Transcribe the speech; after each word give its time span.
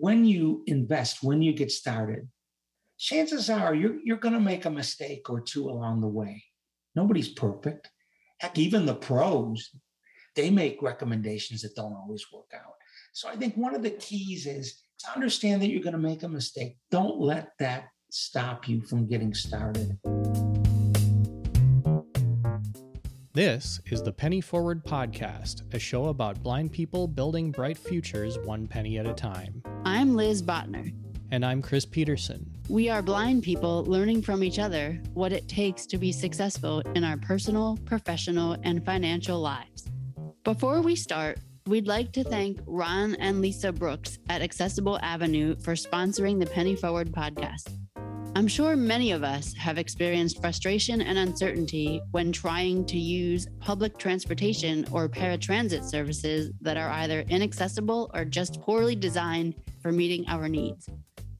when 0.00 0.24
you 0.24 0.62
invest, 0.66 1.22
when 1.22 1.42
you 1.42 1.52
get 1.52 1.70
started, 1.70 2.28
chances 2.98 3.50
are 3.50 3.74
you're, 3.74 3.96
you're 4.04 4.16
going 4.16 4.34
to 4.34 4.40
make 4.40 4.64
a 4.64 4.70
mistake 4.70 5.28
or 5.30 5.40
two 5.40 5.68
along 5.68 6.00
the 6.00 6.08
way. 6.08 6.42
Nobody's 6.94 7.28
perfect. 7.28 7.90
Heck, 8.38 8.58
even 8.58 8.86
the 8.86 8.94
pros, 8.94 9.70
they 10.36 10.50
make 10.50 10.82
recommendations 10.82 11.62
that 11.62 11.76
don't 11.76 11.94
always 11.94 12.26
work 12.32 12.52
out. 12.54 12.74
So 13.12 13.28
I 13.28 13.36
think 13.36 13.56
one 13.56 13.74
of 13.74 13.82
the 13.82 13.90
keys 13.90 14.46
is 14.46 14.80
to 15.00 15.12
understand 15.14 15.62
that 15.62 15.68
you're 15.68 15.82
going 15.82 15.92
to 15.92 15.98
make 15.98 16.22
a 16.22 16.28
mistake. 16.28 16.76
Don't 16.90 17.20
let 17.20 17.50
that 17.58 17.88
stop 18.10 18.68
you 18.68 18.80
from 18.82 19.06
getting 19.06 19.34
started. 19.34 19.98
This 23.34 23.80
is 23.86 24.00
the 24.00 24.12
Penny 24.12 24.40
Forward 24.40 24.84
Podcast, 24.84 25.62
a 25.74 25.78
show 25.80 26.04
about 26.06 26.40
blind 26.44 26.70
people 26.70 27.08
building 27.08 27.50
bright 27.50 27.76
futures 27.76 28.38
one 28.38 28.68
penny 28.68 28.96
at 28.96 29.08
a 29.08 29.12
time. 29.12 29.60
I'm 29.84 30.14
Liz 30.14 30.40
Botner. 30.40 30.94
And 31.32 31.44
I'm 31.44 31.60
Chris 31.60 31.84
Peterson. 31.84 32.48
We 32.68 32.88
are 32.88 33.02
blind 33.02 33.42
people 33.42 33.82
learning 33.86 34.22
from 34.22 34.44
each 34.44 34.60
other 34.60 35.02
what 35.14 35.32
it 35.32 35.48
takes 35.48 35.84
to 35.86 35.98
be 35.98 36.12
successful 36.12 36.78
in 36.94 37.02
our 37.02 37.16
personal, 37.16 37.76
professional, 37.84 38.56
and 38.62 38.84
financial 38.84 39.40
lives. 39.40 39.90
Before 40.44 40.80
we 40.80 40.94
start, 40.94 41.40
we'd 41.66 41.88
like 41.88 42.12
to 42.12 42.22
thank 42.22 42.60
Ron 42.66 43.16
and 43.16 43.40
Lisa 43.40 43.72
Brooks 43.72 44.16
at 44.28 44.42
Accessible 44.42 45.00
Avenue 45.02 45.56
for 45.56 45.72
sponsoring 45.72 46.38
the 46.38 46.46
Penny 46.46 46.76
Forward 46.76 47.10
podcast. 47.10 47.83
I'm 48.36 48.48
sure 48.48 48.74
many 48.74 49.12
of 49.12 49.22
us 49.22 49.54
have 49.54 49.78
experienced 49.78 50.40
frustration 50.40 51.00
and 51.00 51.16
uncertainty 51.18 52.02
when 52.10 52.32
trying 52.32 52.84
to 52.86 52.98
use 52.98 53.46
public 53.60 53.96
transportation 53.96 54.84
or 54.90 55.08
paratransit 55.08 55.84
services 55.84 56.50
that 56.60 56.76
are 56.76 56.90
either 56.90 57.20
inaccessible 57.28 58.10
or 58.12 58.24
just 58.24 58.60
poorly 58.60 58.96
designed 58.96 59.54
for 59.80 59.92
meeting 59.92 60.24
our 60.26 60.48
needs. 60.48 60.88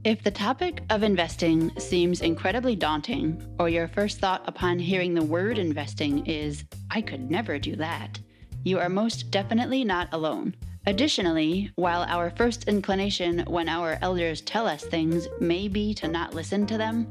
If 0.05 0.23
the 0.23 0.31
topic 0.31 0.85
of 0.91 1.03
investing 1.03 1.77
seems 1.81 2.21
incredibly 2.21 2.77
daunting, 2.77 3.43
or 3.59 3.69
your 3.69 3.89
first 3.89 4.21
thought 4.21 4.49
upon 4.49 4.79
hearing 4.79 5.15
the 5.15 5.25
word 5.25 5.59
investing 5.59 6.25
is, 6.27 6.65
I 6.89 7.01
could 7.01 7.29
never 7.29 7.59
do 7.59 7.75
that, 7.77 8.21
you 8.63 8.79
are 8.79 8.89
most 8.89 9.33
definitely 9.33 9.83
not 9.83 10.07
alone. 10.13 10.55
Additionally, 10.89 11.73
while 11.75 12.03
our 12.03 12.31
first 12.31 12.69
inclination 12.69 13.41
when 13.49 13.69
our 13.69 13.99
elders 14.03 14.41
tell 14.41 14.69
us 14.69 14.85
things 14.85 15.27
may 15.41 15.67
be 15.67 15.93
to 15.95 16.07
not 16.07 16.33
listen 16.33 16.65
to 16.67 16.79
them, 16.79 17.09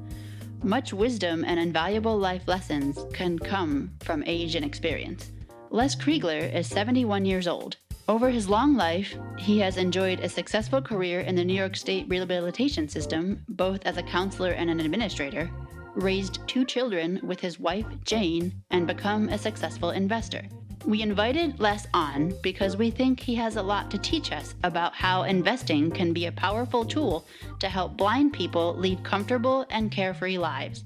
much 0.64 0.94
wisdom 0.94 1.44
and 1.44 1.60
invaluable 1.60 2.18
life 2.18 2.48
lessons 2.48 3.06
can 3.14 3.38
come 3.38 3.92
from 4.00 4.24
age 4.26 4.56
and 4.56 4.66
experience. 4.66 5.32
Les 5.72 5.94
Kriegler 5.94 6.54
is 6.54 6.68
71 6.68 7.26
years 7.26 7.48
old. 7.48 7.76
Over 8.08 8.30
his 8.30 8.48
long 8.48 8.78
life, 8.78 9.14
he 9.38 9.60
has 9.60 9.78
enjoyed 9.78 10.22
a 10.22 10.30
successful 10.30 10.82
career 10.82 11.20
in 11.22 11.36
the 11.36 11.44
New 11.44 11.56
York 11.56 11.76
State 11.76 12.06
rehabilitation 12.08 12.88
system, 12.88 13.44
both 13.50 13.86
as 13.86 13.98
a 13.98 14.04
counselor 14.04 14.52
and 14.52 14.70
an 14.70 14.80
administrator, 14.80 15.52
raised 15.96 16.40
two 16.48 16.64
children 16.64 17.20
with 17.24 17.42
his 17.42 17.60
wife, 17.60 17.88
Jane, 18.06 18.54
and 18.70 18.88
become 18.88 19.28
a 19.30 19.38
successful 19.38 19.90
investor. 19.90 20.44
We 20.86 21.02
invited 21.02 21.60
Les 21.60 21.88
on 21.96 22.32
because 22.44 22.78
we 22.78 22.92
think 22.92 23.20
he 23.20 23.34
has 23.36 23.56
a 23.56 23.64
lot 23.64 23.90
to 23.90 23.98
teach 23.98 24.32
us 24.32 24.54
about 24.64 24.94
how 24.94 25.24
investing 25.24 25.90
can 25.90 26.14
be 26.14 26.28
a 26.28 26.32
powerful 26.32 26.86
tool 26.86 27.26
to 27.60 27.68
help 27.68 27.98
blind 27.98 28.34
people 28.34 28.76
lead 28.78 29.04
comfortable 29.04 29.66
and 29.72 29.92
carefree 29.92 30.38
lives. 30.38 30.84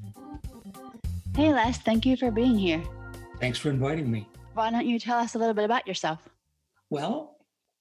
Hey, 1.36 1.54
Les, 1.54 1.78
thank 1.80 2.06
you 2.06 2.16
for 2.16 2.32
being 2.32 2.58
here. 2.58 2.82
Thanks 3.42 3.60
for 3.60 3.70
inviting 3.70 4.10
me. 4.10 4.30
Why 4.54 4.72
don't 4.72 4.86
you 4.86 5.00
tell 5.00 5.20
us 5.20 5.36
a 5.36 5.38
little 5.38 5.54
bit 5.54 5.66
about 5.66 5.86
yourself? 5.86 6.20
Well, 6.90 7.36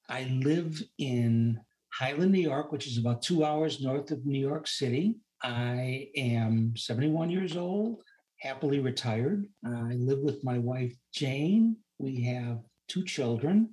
I 0.09 0.25
live 0.25 0.83
in 0.99 1.61
Highland, 1.93 2.33
New 2.33 2.41
York, 2.41 2.73
which 2.73 2.89
is 2.89 2.99
about 2.99 3.23
two 3.23 3.45
hours 3.45 3.81
north 3.81 4.11
of 4.11 4.27
New 4.27 4.41
York 4.41 4.67
City. 4.67 5.19
I 5.45 6.09
am 6.17 6.75
71 6.77 7.31
years 7.31 7.57
old, 7.57 8.03
happily 8.41 8.81
retired. 8.81 9.47
I 9.65 9.95
live 9.95 10.19
with 10.19 10.43
my 10.43 10.59
wife, 10.59 10.95
Jane, 11.15 11.77
we 11.98 12.22
have 12.22 12.60
two 12.88 13.04
children, 13.04 13.70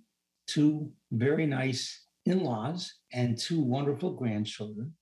two 0.48 0.92
very 1.12 1.46
nice 1.46 2.06
in 2.26 2.44
laws, 2.44 2.96
and 3.14 3.38
two 3.38 3.62
wonderful 3.62 4.12
grandchildren. 4.12 4.94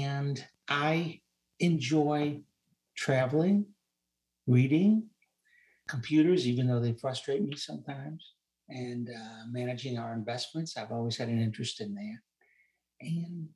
And 0.00 0.44
I 0.68 1.20
enjoy 1.60 2.42
traveling, 2.96 3.66
reading, 4.46 5.08
computers, 5.88 6.46
even 6.46 6.66
though 6.66 6.80
they 6.80 6.92
frustrate 6.92 7.42
me 7.42 7.56
sometimes, 7.56 8.34
and 8.68 9.08
uh, 9.08 9.44
managing 9.50 9.98
our 9.98 10.12
investments. 10.12 10.76
I've 10.76 10.92
always 10.92 11.16
had 11.16 11.28
an 11.28 11.40
interest 11.40 11.80
in 11.80 11.94
that. 11.94 12.18
And 13.00 13.48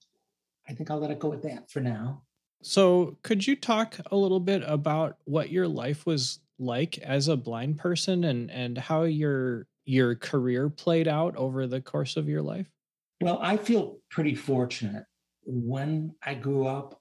I 0.68 0.72
think 0.72 0.90
I'll 0.90 0.98
let 1.00 1.10
it 1.10 1.18
go 1.18 1.28
with 1.28 1.42
that 1.42 1.70
for 1.70 1.80
now. 1.80 2.22
So, 2.62 3.18
could 3.22 3.46
you 3.46 3.56
talk 3.56 3.96
a 4.12 4.16
little 4.16 4.38
bit 4.38 4.62
about 4.64 5.16
what 5.24 5.50
your 5.50 5.66
life 5.66 6.06
was 6.06 6.38
like 6.62 6.98
as 6.98 7.28
a 7.28 7.36
blind 7.36 7.78
person 7.78 8.24
and 8.24 8.50
and 8.50 8.78
how 8.78 9.02
your 9.02 9.66
your 9.84 10.14
career 10.14 10.70
played 10.70 11.08
out 11.08 11.36
over 11.36 11.66
the 11.66 11.80
course 11.80 12.16
of 12.16 12.28
your 12.28 12.42
life? 12.42 12.66
Well, 13.20 13.38
I 13.42 13.56
feel 13.56 13.98
pretty 14.10 14.34
fortunate. 14.34 15.04
When 15.44 16.14
I 16.24 16.34
grew 16.34 16.66
up, 16.66 17.00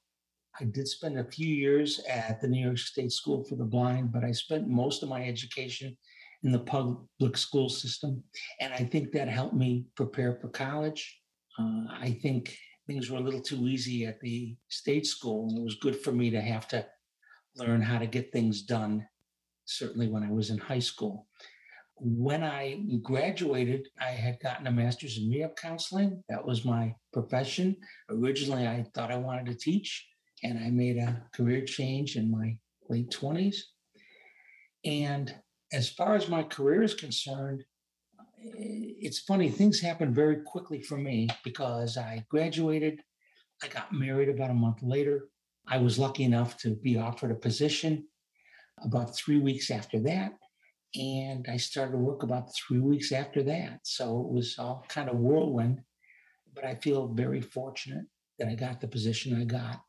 I 0.60 0.66
did 0.66 0.88
spend 0.88 1.20
a 1.20 1.24
few 1.24 1.48
years 1.48 2.02
at 2.10 2.42
the 2.42 2.48
New 2.48 2.64
York 2.64 2.78
State 2.78 3.12
School 3.12 3.44
for 3.44 3.56
the 3.56 3.66
Blind, 3.66 4.12
but 4.12 4.24
I 4.24 4.32
spent 4.32 4.68
most 4.68 5.04
of 5.04 5.10
my 5.10 5.24
education 5.24 5.96
in 6.44 6.52
the 6.52 6.60
public 6.60 7.38
school 7.38 7.70
system. 7.70 8.24
And 8.60 8.74
I 8.74 8.84
think 8.84 9.12
that 9.12 9.28
helped 9.28 9.56
me 9.56 9.86
prepare 9.96 10.34
for 10.42 10.50
college. 10.50 11.20
Uh, 11.60 11.86
I 11.90 12.18
think 12.22 12.58
things 12.88 13.10
were 13.10 13.18
a 13.18 13.22
little 13.22 13.42
too 13.42 13.68
easy 13.68 14.06
at 14.06 14.20
the 14.20 14.56
state 14.70 15.06
school, 15.06 15.50
and 15.50 15.58
it 15.60 15.64
was 15.64 15.76
good 15.76 15.96
for 15.96 16.12
me 16.12 16.30
to 16.32 16.42
have 16.42 16.68
to 16.70 16.86
learn 17.56 17.82
how 17.82 18.00
to 18.00 18.08
get 18.08 18.32
things 18.32 18.64
done 18.64 19.06
certainly 19.66 20.08
when 20.08 20.24
I 20.24 20.32
was 20.32 20.50
in 20.50 20.58
high 20.58 20.80
school. 20.80 21.28
When 21.96 22.44
I 22.44 22.84
graduated, 23.04 23.88
I 24.00 24.10
had 24.10 24.40
gotten 24.40 24.68
a 24.68 24.72
master's 24.72 25.18
in 25.18 25.30
rehab 25.30 25.56
counseling. 25.56 26.24
That 26.30 26.46
was 26.46 26.66
my 26.66 26.96
profession. 27.14 27.78
Originally, 28.10 28.68
I 28.68 28.86
thought 28.96 29.12
I 29.12 29.18
wanted 29.18 29.46
to 29.48 29.56
teach, 29.56 30.08
and 30.44 30.58
I 30.58 30.70
made 30.72 30.98
a 30.98 31.24
career 31.34 31.64
change 31.64 32.16
in 32.16 32.32
my 32.32 32.58
late 32.90 33.12
20s. 33.12 33.58
And 34.84 35.34
as 35.72 35.90
far 35.90 36.16
as 36.16 36.28
my 36.28 36.44
career 36.44 36.82
is 36.82 36.96
concerned, 36.96 37.64
it's 38.44 39.20
funny, 39.20 39.50
things 39.50 39.80
happened 39.80 40.16
very 40.16 40.42
quickly 40.42 40.82
for 40.82 40.98
me 40.98 41.30
because 41.44 41.98
I 41.98 42.26
graduated, 42.30 43.02
I 43.64 43.68
got 43.68 43.94
married 43.94 44.30
about 44.30 44.50
a 44.50 44.56
month 44.56 44.82
later. 44.82 45.30
I 45.68 45.78
was 45.78 46.00
lucky 46.00 46.24
enough 46.24 46.58
to 46.60 46.76
be 46.76 46.98
offered 46.98 47.30
a 47.30 47.36
position 47.36 48.08
about 48.84 49.16
three 49.16 49.40
weeks 49.40 49.72
after 49.72 50.00
that. 50.00 50.34
And 50.96 51.46
I 51.50 51.58
started 51.58 51.96
work 51.98 52.24
about 52.24 52.50
three 52.56 52.80
weeks 52.80 53.12
after 53.12 53.44
that. 53.44 53.80
So 53.84 54.20
it 54.22 54.34
was 54.34 54.56
all 54.60 54.86
kind 54.90 55.10
of 55.10 55.18
whirlwind. 55.18 55.80
But 56.54 56.66
I 56.66 56.76
feel 56.76 57.08
very 57.08 57.42
fortunate 57.42 58.06
that 58.40 58.50
I 58.50 58.56
got 58.56 58.82
the 58.82 58.88
position 58.88 59.40
I 59.40 59.46
got. 59.46 59.82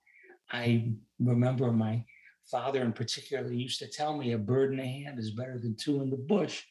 I 0.50 0.92
remember 1.18 1.72
my 1.72 2.04
father, 2.50 2.82
in 2.82 2.92
particular, 2.92 3.50
used 3.50 3.78
to 3.80 3.88
tell 3.88 4.16
me 4.16 4.32
a 4.32 4.38
bird 4.38 4.72
in 4.72 4.78
the 4.78 4.84
hand 4.84 5.18
is 5.18 5.32
better 5.32 5.58
than 5.58 5.76
two 5.76 6.02
in 6.02 6.10
the 6.10 6.16
bush, 6.16 6.62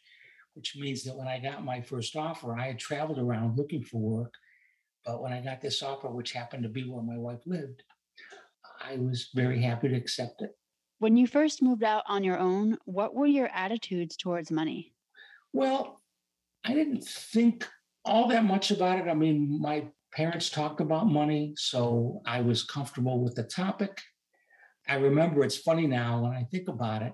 which 0.53 0.75
means 0.77 1.03
that 1.03 1.15
when 1.15 1.27
I 1.27 1.39
got 1.39 1.65
my 1.65 1.81
first 1.81 2.15
offer, 2.15 2.57
I 2.57 2.67
had 2.67 2.79
traveled 2.79 3.19
around 3.19 3.57
looking 3.57 3.83
for 3.83 4.00
work. 4.00 4.33
But 5.06 5.21
when 5.21 5.33
I 5.33 5.41
got 5.41 5.62
this 5.62 5.81
offer, 5.81 6.09
which 6.09 6.31
happened 6.31 6.63
to 6.63 6.69
be 6.69 6.88
where 6.88 7.03
my 7.03 7.17
wife 7.17 7.41
lived, 7.45 7.83
I 8.83 8.97
was 8.97 9.29
very 9.33 9.62
happy 9.62 9.89
to 9.89 9.95
accept 9.95 10.41
it. 10.41 10.51
When 11.01 11.18
you 11.18 11.25
first 11.25 11.63
moved 11.63 11.81
out 11.81 12.03
on 12.06 12.24
your 12.24 12.38
own, 12.38 12.77
what 12.86 13.15
were 13.15 13.25
your 13.25 13.48
attitudes 13.56 14.15
towards 14.15 14.51
money? 14.51 14.94
Well, 15.51 16.00
I 16.63 16.75
didn't 16.75 17.03
think 17.03 17.68
all 18.06 18.27
that 18.27 18.44
much 18.44 18.69
about 18.69 19.00
it. 19.00 19.09
I 19.09 19.15
mean, 19.15 19.59
my 19.59 19.88
parents 20.13 20.51
talked 20.51 20.80
about 20.80 21.07
money, 21.07 21.56
so 21.57 22.21
I 22.27 22.42
was 22.42 22.62
comfortable 22.62 23.24
with 23.24 23.33
the 23.33 23.42
topic. 23.42 24.00
I 24.88 24.98
remember 24.98 25.44
it's 25.44 25.57
funny 25.57 25.88
now 25.88 26.21
when 26.21 26.33
I 26.33 26.44
think 26.51 26.68
about 26.68 27.01
it. 27.01 27.13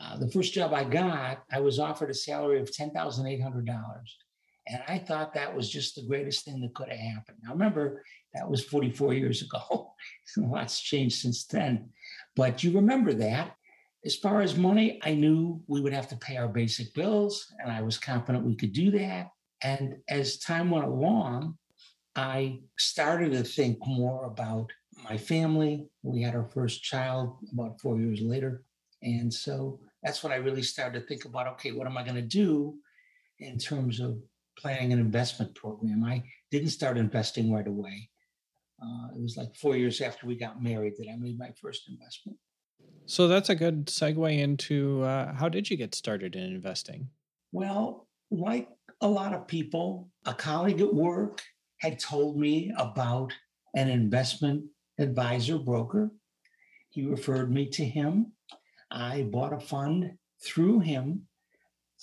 Uh, 0.00 0.16
the 0.16 0.32
first 0.32 0.52
job 0.52 0.74
I 0.74 0.82
got, 0.82 1.44
I 1.48 1.60
was 1.60 1.78
offered 1.78 2.10
a 2.10 2.14
salary 2.14 2.60
of 2.60 2.72
$10,800. 2.72 3.68
And 4.68 4.82
I 4.86 4.98
thought 4.98 5.34
that 5.34 5.54
was 5.54 5.70
just 5.70 5.96
the 5.96 6.06
greatest 6.06 6.44
thing 6.44 6.60
that 6.60 6.74
could 6.74 6.88
have 6.88 6.98
happened. 6.98 7.38
Now, 7.42 7.52
remember, 7.52 8.04
that 8.34 8.48
was 8.48 8.64
44 8.64 9.14
years 9.14 9.42
ago. 9.42 9.92
Lots 10.36 10.80
changed 10.80 11.18
since 11.18 11.44
then. 11.46 11.90
But 12.36 12.62
you 12.62 12.72
remember 12.72 13.12
that. 13.14 13.56
As 14.04 14.16
far 14.16 14.40
as 14.40 14.56
money, 14.56 15.00
I 15.02 15.14
knew 15.14 15.62
we 15.68 15.80
would 15.80 15.92
have 15.92 16.08
to 16.08 16.16
pay 16.16 16.36
our 16.36 16.48
basic 16.48 16.92
bills, 16.92 17.52
and 17.60 17.70
I 17.70 17.82
was 17.82 17.98
confident 17.98 18.44
we 18.44 18.56
could 18.56 18.72
do 18.72 18.90
that. 18.92 19.30
And 19.62 19.96
as 20.08 20.38
time 20.38 20.70
went 20.70 20.86
along, 20.86 21.56
I 22.16 22.60
started 22.78 23.32
to 23.32 23.44
think 23.44 23.78
more 23.86 24.24
about 24.24 24.70
my 25.04 25.16
family. 25.16 25.86
We 26.02 26.22
had 26.22 26.34
our 26.34 26.48
first 26.48 26.82
child 26.82 27.36
about 27.52 27.80
four 27.80 27.98
years 27.98 28.20
later. 28.20 28.64
And 29.02 29.32
so 29.32 29.80
that's 30.02 30.22
when 30.22 30.32
I 30.32 30.36
really 30.36 30.62
started 30.62 31.00
to 31.00 31.06
think 31.06 31.24
about 31.24 31.46
okay, 31.54 31.72
what 31.72 31.86
am 31.86 31.96
I 31.96 32.02
going 32.02 32.16
to 32.16 32.22
do 32.22 32.76
in 33.38 33.58
terms 33.58 34.00
of 34.00 34.18
planning 34.58 34.92
an 34.92 34.98
investment 34.98 35.54
program? 35.54 36.04
I 36.04 36.22
didn't 36.50 36.70
start 36.70 36.98
investing 36.98 37.52
right 37.52 37.66
away. 37.66 38.10
Uh, 38.82 39.08
it 39.14 39.22
was 39.22 39.36
like 39.36 39.54
four 39.54 39.76
years 39.76 40.00
after 40.00 40.26
we 40.26 40.36
got 40.36 40.62
married 40.62 40.94
that 40.98 41.08
I 41.08 41.16
made 41.16 41.38
my 41.38 41.50
first 41.60 41.88
investment. 41.88 42.38
So 43.06 43.28
that's 43.28 43.48
a 43.48 43.54
good 43.54 43.86
segue 43.86 44.38
into 44.38 45.02
uh, 45.02 45.34
how 45.34 45.48
did 45.48 45.70
you 45.70 45.76
get 45.76 45.94
started 45.94 46.36
in 46.36 46.44
investing? 46.44 47.08
Well, 47.52 48.08
like 48.30 48.68
a 49.00 49.08
lot 49.08 49.34
of 49.34 49.46
people, 49.46 50.10
a 50.26 50.34
colleague 50.34 50.80
at 50.80 50.94
work 50.94 51.42
had 51.78 51.98
told 51.98 52.38
me 52.38 52.72
about 52.76 53.32
an 53.74 53.88
investment 53.88 54.64
advisor 54.98 55.58
broker. 55.58 56.10
He 56.90 57.04
referred 57.06 57.50
me 57.50 57.68
to 57.70 57.84
him. 57.84 58.32
I 58.90 59.22
bought 59.22 59.52
a 59.52 59.60
fund 59.60 60.12
through 60.44 60.80
him, 60.80 61.26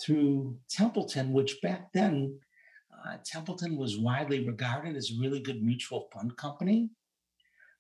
through 0.02 0.58
Templeton, 0.70 1.34
which 1.34 1.62
back 1.62 1.92
then, 1.94 2.40
uh, 3.06 3.18
Templeton 3.26 3.78
was 3.78 3.98
widely 3.98 4.46
regarded 4.46 4.96
as 4.96 5.12
a 5.12 5.22
really 5.22 5.40
good 5.40 5.62
mutual 5.64 6.10
fund 6.14 6.36
company. 6.38 6.90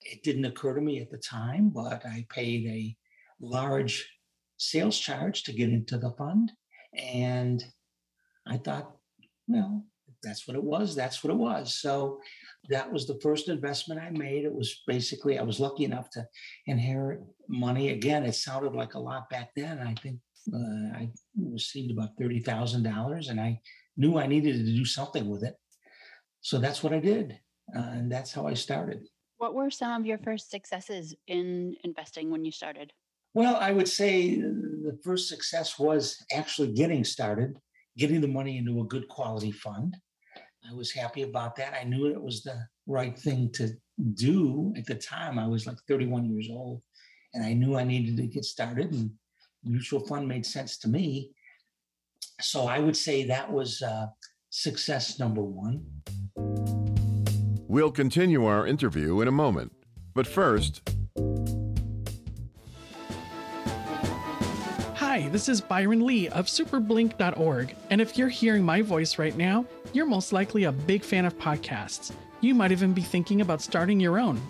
It 0.01 0.23
didn't 0.23 0.45
occur 0.45 0.73
to 0.75 0.81
me 0.81 1.01
at 1.01 1.09
the 1.09 1.17
time, 1.17 1.69
but 1.69 2.05
I 2.05 2.25
paid 2.29 2.67
a 2.67 2.95
large 3.41 4.09
sales 4.57 4.97
charge 4.97 5.43
to 5.43 5.53
get 5.53 5.69
into 5.69 5.97
the 5.97 6.11
fund. 6.11 6.51
And 6.97 7.63
I 8.47 8.57
thought, 8.57 8.95
well, 9.47 9.83
that's 10.23 10.47
what 10.47 10.55
it 10.55 10.63
was. 10.63 10.95
That's 10.95 11.23
what 11.23 11.31
it 11.31 11.37
was. 11.37 11.75
So 11.75 12.19
that 12.69 12.91
was 12.91 13.07
the 13.07 13.19
first 13.21 13.47
investment 13.47 14.01
I 14.01 14.09
made. 14.09 14.43
It 14.43 14.53
was 14.53 14.81
basically, 14.87 15.39
I 15.39 15.43
was 15.43 15.59
lucky 15.59 15.85
enough 15.85 16.09
to 16.11 16.27
inherit 16.65 17.21
money. 17.47 17.89
Again, 17.89 18.25
it 18.25 18.35
sounded 18.35 18.73
like 18.73 18.95
a 18.95 18.99
lot 18.99 19.29
back 19.29 19.51
then. 19.55 19.79
I 19.79 19.93
think 19.95 20.19
uh, 20.53 20.97
I 20.97 21.09
received 21.37 21.91
about 21.91 22.17
$30,000 22.19 23.29
and 23.29 23.39
I 23.39 23.59
knew 23.97 24.17
I 24.17 24.27
needed 24.27 24.65
to 24.65 24.75
do 24.75 24.85
something 24.85 25.29
with 25.29 25.43
it. 25.43 25.55
So 26.41 26.57
that's 26.57 26.83
what 26.83 26.93
I 26.93 26.99
did. 26.99 27.39
Uh, 27.75 27.89
and 27.93 28.11
that's 28.11 28.31
how 28.31 28.47
I 28.47 28.53
started. 28.53 29.07
What 29.37 29.53
were 29.53 29.69
some 29.69 30.01
of 30.01 30.05
your 30.05 30.17
first 30.17 30.49
successes 30.49 31.15
in 31.27 31.75
investing 31.83 32.31
when 32.31 32.43
you 32.43 32.51
started? 32.51 32.91
Well, 33.33 33.57
I 33.57 33.71
would 33.71 33.87
say 33.87 34.35
the 34.35 34.99
first 35.03 35.29
success 35.29 35.77
was 35.77 36.17
actually 36.33 36.73
getting 36.73 37.03
started, 37.03 37.57
getting 37.97 38.21
the 38.21 38.27
money 38.27 38.57
into 38.57 38.81
a 38.81 38.85
good 38.85 39.07
quality 39.07 39.51
fund. 39.51 39.95
I 40.69 40.73
was 40.73 40.91
happy 40.91 41.21
about 41.21 41.55
that. 41.57 41.73
I 41.79 41.83
knew 41.83 42.07
it 42.07 42.21
was 42.21 42.43
the 42.43 42.59
right 42.87 43.17
thing 43.17 43.51
to 43.53 43.69
do 44.13 44.73
at 44.77 44.85
the 44.85 44.95
time. 44.95 45.37
I 45.37 45.47
was 45.47 45.67
like 45.67 45.77
31 45.87 46.25
years 46.25 46.49
old 46.51 46.81
and 47.33 47.43
I 47.43 47.53
knew 47.53 47.75
I 47.75 47.83
needed 47.83 48.17
to 48.17 48.27
get 48.27 48.45
started 48.45 48.91
and 48.91 49.11
mutual 49.63 49.99
fund 49.99 50.27
made 50.27 50.45
sense 50.45 50.77
to 50.79 50.89
me. 50.89 51.31
So 52.41 52.67
I 52.67 52.79
would 52.79 52.95
say 52.95 53.25
that 53.25 53.51
was 53.51 53.81
uh, 53.81 54.07
success 54.49 55.19
number 55.19 55.41
one. 55.41 55.85
We'll 57.67 57.91
continue 57.91 58.45
our 58.45 58.65
interview 58.65 59.21
in 59.21 59.27
a 59.27 59.31
moment. 59.31 59.71
But 60.15 60.25
first, 60.25 60.81
Hi, 64.95 65.27
this 65.29 65.49
is 65.49 65.59
Byron 65.59 66.05
Lee 66.05 66.29
of 66.29 66.45
superblink.org. 66.45 67.75
And 67.89 67.99
if 67.99 68.17
you're 68.17 68.29
hearing 68.29 68.63
my 68.63 68.81
voice 68.81 69.17
right 69.17 69.35
now, 69.35 69.65
you're 69.91 70.05
most 70.05 70.31
likely 70.31 70.65
a 70.65 70.71
big 70.71 71.03
fan 71.03 71.25
of 71.25 71.37
podcasts. 71.37 72.11
You 72.41 72.53
might 72.53 72.71
even 72.71 72.93
be 72.93 73.01
thinking 73.01 73.41
about 73.41 73.61
starting 73.61 73.99
your 73.99 74.19
own. 74.19 74.41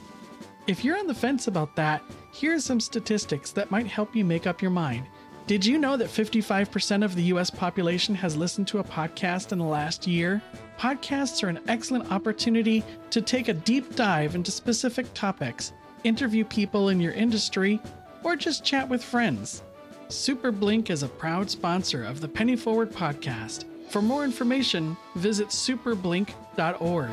If 0.69 0.85
you're 0.85 0.99
on 0.99 1.07
the 1.07 1.15
fence 1.15 1.47
about 1.47 1.75
that, 1.77 2.03
here 2.31 2.53
are 2.53 2.59
some 2.59 2.79
statistics 2.79 3.49
that 3.53 3.71
might 3.71 3.87
help 3.87 4.15
you 4.15 4.23
make 4.23 4.45
up 4.45 4.61
your 4.61 4.69
mind. 4.69 5.07
Did 5.47 5.65
you 5.65 5.79
know 5.79 5.97
that 5.97 6.09
55% 6.09 7.03
of 7.03 7.15
the 7.15 7.23
US 7.33 7.49
population 7.49 8.13
has 8.13 8.37
listened 8.37 8.67
to 8.67 8.77
a 8.77 8.83
podcast 8.83 9.51
in 9.51 9.57
the 9.57 9.65
last 9.65 10.05
year? 10.05 10.43
Podcasts 10.77 11.41
are 11.41 11.47
an 11.47 11.59
excellent 11.67 12.11
opportunity 12.11 12.83
to 13.09 13.19
take 13.19 13.47
a 13.47 13.53
deep 13.55 13.95
dive 13.95 14.35
into 14.35 14.51
specific 14.51 15.11
topics, 15.15 15.73
interview 16.03 16.45
people 16.45 16.89
in 16.89 16.99
your 16.99 17.13
industry, 17.13 17.81
or 18.23 18.35
just 18.35 18.63
chat 18.63 18.87
with 18.87 19.03
friends. 19.03 19.63
Superblink 20.09 20.91
is 20.91 21.01
a 21.01 21.07
proud 21.07 21.49
sponsor 21.49 22.03
of 22.03 22.21
the 22.21 22.27
Penny 22.27 22.55
Forward 22.55 22.91
podcast. 22.91 23.65
For 23.89 24.03
more 24.03 24.23
information, 24.23 24.95
visit 25.15 25.47
superblink.org. 25.47 27.09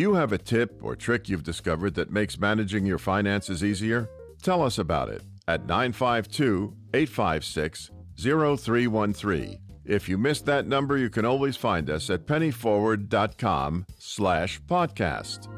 do 0.00 0.04
you 0.04 0.14
have 0.14 0.32
a 0.32 0.38
tip 0.38 0.82
or 0.82 0.96
trick 0.96 1.28
you've 1.28 1.42
discovered 1.42 1.94
that 1.94 2.10
makes 2.10 2.38
managing 2.38 2.86
your 2.86 2.96
finances 2.96 3.62
easier? 3.62 4.08
Tell 4.42 4.62
us 4.62 4.78
about 4.78 5.10
it 5.10 5.20
at 5.46 5.66
952 5.66 6.74
856 6.94 7.90
0313 8.16 9.58
if 9.84 10.08
you 10.08 10.16
missed 10.16 10.46
that 10.46 10.66
number, 10.66 10.96
you 10.96 11.10
can 11.10 11.26
always 11.26 11.54
find 11.54 11.90
us 11.90 12.08
at 12.08 12.24
pennyforward.com 12.24 13.84
slash 13.98 14.58
podcast. 14.62 15.48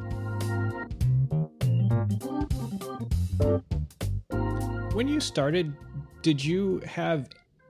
When 4.93 5.07
you 5.07 5.21
started, 5.21 5.73
did 6.23 6.45
you 6.45 6.81
have 6.81 7.29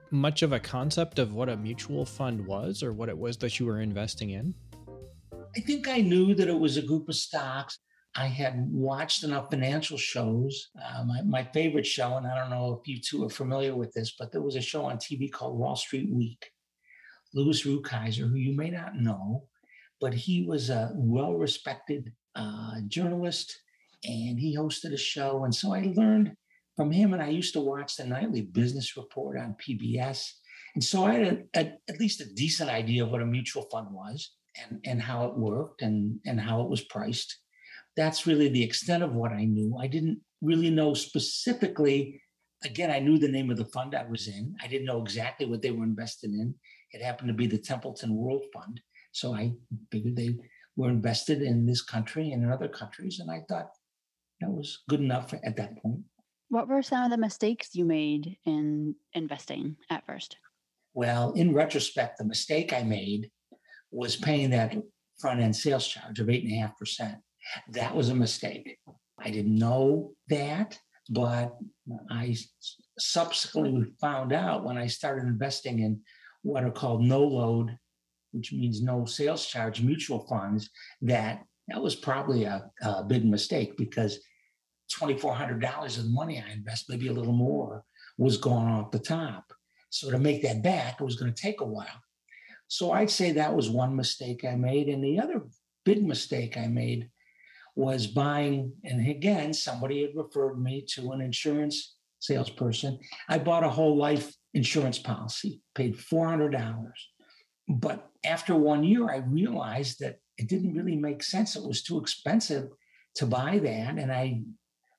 much 0.09 0.41
of 0.41 0.53
a 0.53 0.59
concept 0.59 1.19
of 1.19 1.33
what 1.33 1.49
a 1.49 1.57
mutual 1.57 2.03
fund 2.03 2.43
was 2.47 2.81
or 2.81 2.93
what 2.93 3.09
it 3.09 3.17
was 3.17 3.37
that 3.37 3.59
you 3.59 3.67
were 3.67 3.81
investing 3.81 4.31
in? 4.31 4.55
I 5.55 5.59
think 5.59 5.87
I 5.87 6.01
knew 6.01 6.33
that 6.35 6.47
it 6.47 6.59
was 6.59 6.77
a 6.77 6.81
group 6.81 7.09
of 7.09 7.15
stocks. 7.15 7.77
I 8.15 8.25
had 8.25 8.55
watched 8.71 9.23
enough 9.23 9.49
financial 9.49 9.97
shows. 9.97 10.69
Uh, 10.81 11.03
my, 11.03 11.21
my 11.21 11.43
favorite 11.53 11.85
show, 11.85 12.17
and 12.17 12.27
I 12.27 12.35
don't 12.35 12.49
know 12.49 12.79
if 12.79 12.87
you 12.87 12.99
two 12.99 13.23
are 13.25 13.29
familiar 13.29 13.75
with 13.75 13.91
this, 13.93 14.15
but 14.17 14.31
there 14.31 14.41
was 14.41 14.55
a 14.55 14.61
show 14.61 14.85
on 14.85 14.97
TV 14.97 15.31
called 15.31 15.57
Wall 15.57 15.75
Street 15.75 16.09
Week. 16.11 16.51
Louis 17.33 17.63
Rukeyser, 17.63 18.29
who 18.29 18.35
you 18.35 18.55
may 18.55 18.69
not 18.69 18.95
know, 18.95 19.47
but 19.99 20.13
he 20.13 20.43
was 20.43 20.69
a 20.69 20.91
well 20.95 21.33
respected 21.33 22.11
uh, 22.35 22.81
journalist 22.87 23.55
and 24.03 24.39
he 24.39 24.55
hosted 24.55 24.93
a 24.93 24.97
show. 24.97 25.43
And 25.43 25.53
so 25.53 25.73
I 25.73 25.93
learned 25.95 26.33
from 26.75 26.91
him, 26.91 27.13
and 27.13 27.21
I 27.21 27.29
used 27.29 27.53
to 27.53 27.61
watch 27.61 27.95
the 27.95 28.05
nightly 28.05 28.41
business 28.41 28.97
report 28.97 29.37
on 29.37 29.55
PBS. 29.55 30.29
And 30.75 30.83
so 30.83 31.05
I 31.05 31.13
had 31.13 31.47
a, 31.55 31.59
a, 31.59 31.73
at 31.87 31.99
least 31.99 32.21
a 32.21 32.33
decent 32.33 32.69
idea 32.69 33.03
of 33.03 33.11
what 33.11 33.21
a 33.21 33.25
mutual 33.25 33.67
fund 33.71 33.87
was 33.91 34.31
and, 34.61 34.79
and 34.85 35.01
how 35.01 35.25
it 35.25 35.37
worked 35.37 35.81
and, 35.81 36.19
and 36.25 36.39
how 36.39 36.61
it 36.61 36.69
was 36.69 36.81
priced. 36.81 37.37
That's 37.95 38.27
really 38.27 38.49
the 38.49 38.63
extent 38.63 39.03
of 39.03 39.13
what 39.13 39.31
I 39.31 39.45
knew. 39.45 39.77
I 39.79 39.87
didn't 39.87 40.19
really 40.41 40.69
know 40.69 40.93
specifically. 40.93 42.21
Again, 42.63 42.91
I 42.91 42.99
knew 42.99 43.17
the 43.17 43.27
name 43.27 43.51
of 43.51 43.57
the 43.57 43.65
fund 43.65 43.93
I 43.93 44.05
was 44.05 44.27
in. 44.27 44.55
I 44.61 44.67
didn't 44.67 44.87
know 44.87 45.01
exactly 45.01 45.45
what 45.45 45.61
they 45.61 45.71
were 45.71 45.83
invested 45.83 46.31
in. 46.31 46.55
It 46.91 47.01
happened 47.01 47.27
to 47.29 47.33
be 47.33 47.47
the 47.47 47.57
Templeton 47.57 48.15
World 48.15 48.43
Fund. 48.53 48.79
So 49.11 49.33
I 49.35 49.53
figured 49.91 50.15
they 50.15 50.35
were 50.75 50.89
invested 50.89 51.41
in 51.41 51.65
this 51.65 51.81
country 51.81 52.31
and 52.31 52.43
in 52.43 52.51
other 52.51 52.67
countries. 52.67 53.19
And 53.19 53.29
I 53.29 53.41
thought 53.47 53.69
that 54.41 54.49
was 54.49 54.83
good 54.89 54.99
enough 55.01 55.33
at 55.33 55.55
that 55.57 55.81
point. 55.81 56.01
What 56.49 56.67
were 56.67 56.83
some 56.83 57.03
of 57.03 57.11
the 57.11 57.17
mistakes 57.17 57.73
you 57.73 57.85
made 57.85 58.37
in 58.45 58.95
investing 59.13 59.77
at 59.89 60.05
first? 60.05 60.37
Well, 60.93 61.31
in 61.33 61.53
retrospect, 61.53 62.19
the 62.19 62.25
mistake 62.25 62.73
I 62.73 62.83
made 62.83 63.31
was 63.93 64.15
paying 64.15 64.49
that 64.51 64.75
front 65.19 65.39
end 65.39 65.55
sales 65.55 65.87
charge 65.87 66.19
of 66.19 66.29
eight 66.29 66.43
and 66.43 66.53
a 66.53 66.57
half 66.57 66.77
percent. 66.77 67.15
That 67.69 67.95
was 67.95 68.09
a 68.09 68.15
mistake. 68.15 68.77
I 69.19 69.29
didn't 69.29 69.57
know 69.57 70.13
that, 70.29 70.77
but 71.09 71.55
I 72.09 72.35
subsequently 72.97 73.91
found 74.01 74.33
out 74.33 74.63
when 74.63 74.77
I 74.77 74.87
started 74.87 75.27
investing 75.27 75.79
in 75.79 76.01
what 76.41 76.63
are 76.63 76.71
called 76.71 77.01
no 77.01 77.21
load, 77.21 77.77
which 78.31 78.51
means 78.51 78.81
no 78.81 79.05
sales 79.05 79.45
charge 79.45 79.81
mutual 79.81 80.25
funds, 80.27 80.69
that 81.01 81.43
that 81.69 81.81
was 81.81 81.95
probably 81.95 82.43
a, 82.43 82.69
a 82.81 83.03
big 83.03 83.25
mistake 83.25 83.77
because 83.77 84.19
$2,400 84.99 85.97
of 85.97 86.03
the 86.03 86.09
money 86.09 86.43
I 86.45 86.51
invest, 86.51 86.89
maybe 86.89 87.07
a 87.07 87.13
little 87.13 87.33
more, 87.33 87.83
was 88.17 88.37
gone 88.37 88.67
off 88.67 88.91
the 88.91 88.99
top. 88.99 89.53
So 89.89 90.11
to 90.11 90.17
make 90.17 90.41
that 90.43 90.61
back, 90.61 90.99
it 90.99 91.03
was 91.03 91.15
going 91.15 91.33
to 91.33 91.41
take 91.41 91.61
a 91.61 91.65
while. 91.65 92.02
So 92.73 92.91
I'd 92.91 93.11
say 93.11 93.33
that 93.33 93.55
was 93.55 93.69
one 93.69 93.95
mistake 93.95 94.43
I 94.43 94.55
made. 94.55 94.89
And 94.89 95.03
the 95.03 95.19
other 95.19 95.43
big 95.85 96.03
mistake 96.03 96.57
I 96.57 96.65
made 96.65 97.07
was 97.75 98.07
buying, 98.07 98.73
and 98.83 99.07
again, 99.07 99.53
somebody 99.53 100.01
had 100.01 100.15
referred 100.15 100.59
me 100.59 100.83
to 100.95 101.11
an 101.11 101.21
insurance 101.21 101.97
salesperson. 102.17 102.97
I 103.29 103.37
bought 103.37 103.63
a 103.63 103.69
whole 103.69 103.95
life 103.95 104.33
insurance 104.55 104.97
policy, 104.97 105.61
paid 105.75 105.95
$400. 105.95 106.89
But 107.69 108.09
after 108.25 108.55
one 108.55 108.83
year, 108.83 109.07
I 109.07 109.17
realized 109.17 109.99
that 109.99 110.17
it 110.39 110.49
didn't 110.49 110.73
really 110.73 110.95
make 110.95 111.21
sense. 111.21 111.55
It 111.55 111.67
was 111.67 111.83
too 111.83 111.99
expensive 111.99 112.69
to 113.17 113.27
buy 113.27 113.59
that. 113.59 113.99
And 113.99 114.11
I 114.11 114.41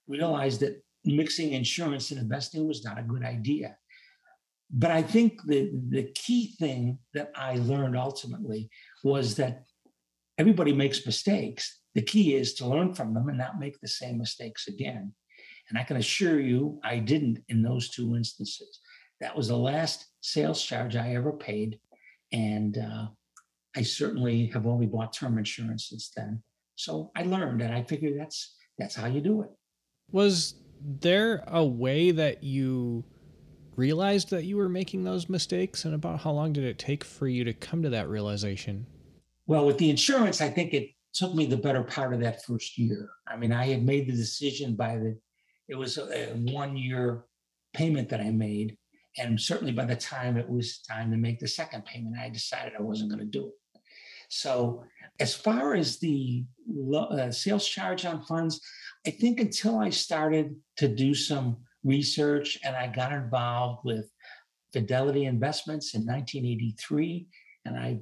realized 0.06 0.60
that 0.60 0.80
mixing 1.04 1.54
insurance 1.54 2.12
and 2.12 2.20
investing 2.20 2.68
was 2.68 2.84
not 2.84 3.00
a 3.00 3.02
good 3.02 3.24
idea. 3.24 3.76
But 4.76 4.90
I 4.90 5.02
think 5.02 5.40
the, 5.46 5.70
the 5.88 6.10
key 6.14 6.56
thing 6.58 6.98
that 7.14 7.30
I 7.36 7.54
learned 7.54 7.96
ultimately 7.96 8.68
was 9.04 9.36
that 9.36 9.62
everybody 10.36 10.72
makes 10.72 11.06
mistakes. 11.06 11.80
The 11.94 12.02
key 12.02 12.34
is 12.34 12.54
to 12.54 12.66
learn 12.66 12.92
from 12.92 13.14
them 13.14 13.28
and 13.28 13.38
not 13.38 13.60
make 13.60 13.80
the 13.80 13.86
same 13.86 14.18
mistakes 14.18 14.66
again. 14.66 15.12
And 15.68 15.78
I 15.78 15.84
can 15.84 15.96
assure 15.96 16.40
you, 16.40 16.80
I 16.82 16.98
didn't 16.98 17.38
in 17.48 17.62
those 17.62 17.88
two 17.90 18.16
instances. 18.16 18.80
That 19.20 19.36
was 19.36 19.46
the 19.46 19.56
last 19.56 20.06
sales 20.22 20.60
charge 20.60 20.96
I 20.96 21.14
ever 21.14 21.32
paid. 21.32 21.78
And 22.32 22.76
uh, 22.76 23.06
I 23.76 23.82
certainly 23.82 24.46
have 24.46 24.66
only 24.66 24.86
bought 24.86 25.12
term 25.12 25.38
insurance 25.38 25.88
since 25.88 26.10
then. 26.16 26.42
So 26.74 27.12
I 27.14 27.22
learned 27.22 27.62
and 27.62 27.72
I 27.72 27.84
figured 27.84 28.18
that's 28.18 28.56
that's 28.76 28.96
how 28.96 29.06
you 29.06 29.20
do 29.20 29.42
it. 29.42 29.50
Was 30.10 30.54
there 30.80 31.44
a 31.46 31.64
way 31.64 32.10
that 32.10 32.42
you 32.42 33.04
realized 33.76 34.30
that 34.30 34.44
you 34.44 34.56
were 34.56 34.68
making 34.68 35.04
those 35.04 35.28
mistakes 35.28 35.84
and 35.84 35.94
about 35.94 36.20
how 36.20 36.30
long 36.30 36.52
did 36.52 36.64
it 36.64 36.78
take 36.78 37.04
for 37.04 37.28
you 37.28 37.44
to 37.44 37.52
come 37.52 37.82
to 37.82 37.90
that 37.90 38.08
realization? 38.08 38.86
Well, 39.46 39.66
with 39.66 39.78
the 39.78 39.90
insurance, 39.90 40.40
I 40.40 40.48
think 40.48 40.72
it 40.72 40.90
took 41.12 41.34
me 41.34 41.46
the 41.46 41.56
better 41.56 41.82
part 41.82 42.12
of 42.14 42.20
that 42.20 42.44
first 42.44 42.78
year. 42.78 43.08
I 43.26 43.36
mean, 43.36 43.52
I 43.52 43.66
had 43.66 43.84
made 43.84 44.08
the 44.08 44.16
decision 44.16 44.74
by 44.74 44.96
the, 44.96 45.18
it 45.68 45.76
was 45.76 45.98
a, 45.98 46.34
one 46.34 46.76
year 46.76 47.24
payment 47.72 48.08
that 48.08 48.20
I 48.20 48.30
made. 48.30 48.76
And 49.18 49.40
certainly 49.40 49.72
by 49.72 49.84
the 49.84 49.96
time 49.96 50.36
it 50.36 50.48
was 50.48 50.80
time 50.80 51.10
to 51.10 51.16
make 51.16 51.38
the 51.38 51.48
second 51.48 51.84
payment, 51.84 52.16
I 52.18 52.30
decided 52.30 52.72
I 52.78 52.82
wasn't 52.82 53.10
going 53.10 53.20
to 53.20 53.26
do 53.26 53.46
it. 53.46 53.80
So, 54.28 54.84
as 55.20 55.32
far 55.32 55.74
as 55.74 55.98
the 55.98 56.44
uh, 56.92 57.30
sales 57.30 57.68
charge 57.68 58.04
on 58.04 58.24
funds, 58.24 58.60
I 59.06 59.10
think 59.10 59.38
until 59.38 59.78
I 59.78 59.90
started 59.90 60.56
to 60.78 60.88
do 60.88 61.14
some 61.14 61.58
research 61.84 62.58
and 62.64 62.74
I 62.74 62.88
got 62.88 63.12
involved 63.12 63.84
with 63.84 64.10
Fidelity 64.72 65.26
Investments 65.26 65.94
in 65.94 66.04
1983, 66.04 67.28
and 67.64 67.76
I 67.76 68.00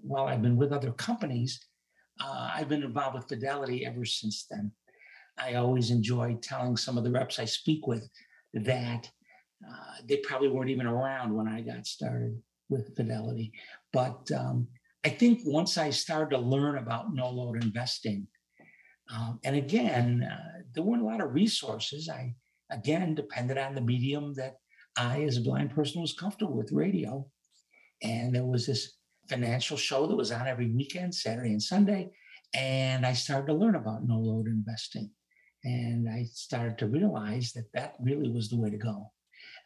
while 0.00 0.26
I've 0.26 0.42
been 0.42 0.56
with 0.56 0.72
other 0.72 0.92
companies, 0.92 1.60
uh, 2.20 2.50
I've 2.54 2.68
been 2.68 2.82
involved 2.82 3.16
with 3.16 3.28
Fidelity 3.28 3.84
ever 3.84 4.04
since 4.04 4.46
then. 4.50 4.72
I 5.38 5.54
always 5.54 5.90
enjoy 5.90 6.36
telling 6.40 6.76
some 6.76 6.98
of 6.98 7.04
the 7.04 7.10
reps 7.10 7.38
I 7.38 7.44
speak 7.44 7.86
with 7.86 8.08
that 8.54 9.10
uh, 9.66 9.94
they 10.08 10.18
probably 10.18 10.48
weren't 10.48 10.70
even 10.70 10.86
around 10.86 11.34
when 11.34 11.48
I 11.48 11.60
got 11.60 11.86
started 11.86 12.40
with 12.68 12.94
Fidelity. 12.96 13.52
But 13.92 14.30
um, 14.32 14.68
I 15.04 15.08
think 15.08 15.40
once 15.44 15.78
I 15.78 15.90
started 15.90 16.36
to 16.36 16.42
learn 16.42 16.78
about 16.78 17.14
no 17.14 17.28
load 17.30 17.62
investing, 17.62 18.26
um, 19.12 19.40
and 19.44 19.56
again, 19.56 20.22
uh, 20.22 20.62
there 20.74 20.82
weren't 20.82 21.02
a 21.02 21.06
lot 21.06 21.20
of 21.20 21.34
resources. 21.34 22.08
I 22.08 22.34
again 22.70 23.14
depended 23.14 23.58
on 23.58 23.74
the 23.74 23.80
medium 23.80 24.34
that 24.34 24.56
I, 24.96 25.22
as 25.22 25.36
a 25.36 25.42
blind 25.42 25.70
person, 25.74 26.00
was 26.00 26.12
comfortable 26.12 26.56
with 26.56 26.72
radio. 26.72 27.26
And 28.02 28.34
there 28.34 28.44
was 28.44 28.66
this 28.66 28.94
financial 29.28 29.76
show 29.76 30.06
that 30.06 30.16
was 30.16 30.32
on 30.32 30.46
every 30.46 30.70
weekend, 30.70 31.14
Saturday 31.14 31.50
and 31.50 31.62
Sunday. 31.62 32.10
And 32.54 33.04
I 33.04 33.12
started 33.12 33.46
to 33.48 33.54
learn 33.54 33.74
about 33.74 34.06
no 34.06 34.18
load 34.18 34.46
investing. 34.46 35.10
And 35.64 36.08
I 36.08 36.24
started 36.32 36.78
to 36.78 36.86
realize 36.86 37.52
that 37.52 37.70
that 37.74 37.94
really 38.00 38.30
was 38.30 38.48
the 38.48 38.58
way 38.58 38.70
to 38.70 38.76
go. 38.76 39.10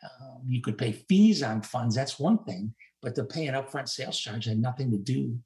Um, 0.03 0.43
you 0.47 0.61
could 0.61 0.79
pay 0.79 0.93
fees 0.93 1.43
on 1.43 1.63
funds, 1.63 1.95
that's 1.95 2.19
one 2.19 2.43
thing, 2.45 2.75
but 3.03 3.15
to 3.15 3.25
pay 3.25 3.47
an 3.47 3.55
upfront 3.55 3.89
sales 3.89 4.19
charge 4.19 4.47
had 4.47 4.59
nothing 4.59 4.91
to 4.91 4.99
do 4.99 5.39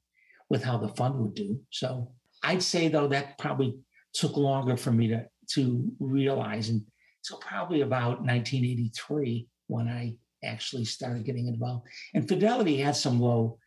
with 0.49 0.63
how 0.63 0.77
the 0.77 0.89
fund 0.89 1.15
would 1.19 1.35
do. 1.35 1.59
So 1.69 2.11
I'd 2.43 2.63
say, 2.63 2.87
though, 2.87 3.07
that 3.07 3.37
probably 3.37 3.77
took 4.13 4.35
longer 4.35 4.77
for 4.77 4.91
me 4.91 5.07
to, 5.09 5.25
to 5.53 5.91
realize. 5.99 6.69
And 6.69 6.81
so, 7.27 7.37
probably 7.37 7.81
about 7.81 8.21
1983 8.21 9.47
when 9.67 9.87
I 9.87 10.15
actually 10.43 10.85
started 10.85 11.25
getting 11.25 11.47
involved. 11.47 11.87
And 12.13 12.27
Fidelity 12.27 12.77
had 12.77 12.95
some 12.95 13.19
low 13.19 13.57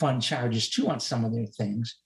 fund 0.00 0.20
charges 0.20 0.68
too 0.68 0.88
on 0.88 0.98
some 0.98 1.24
of 1.24 1.32
their 1.32 1.46
things, 1.46 1.98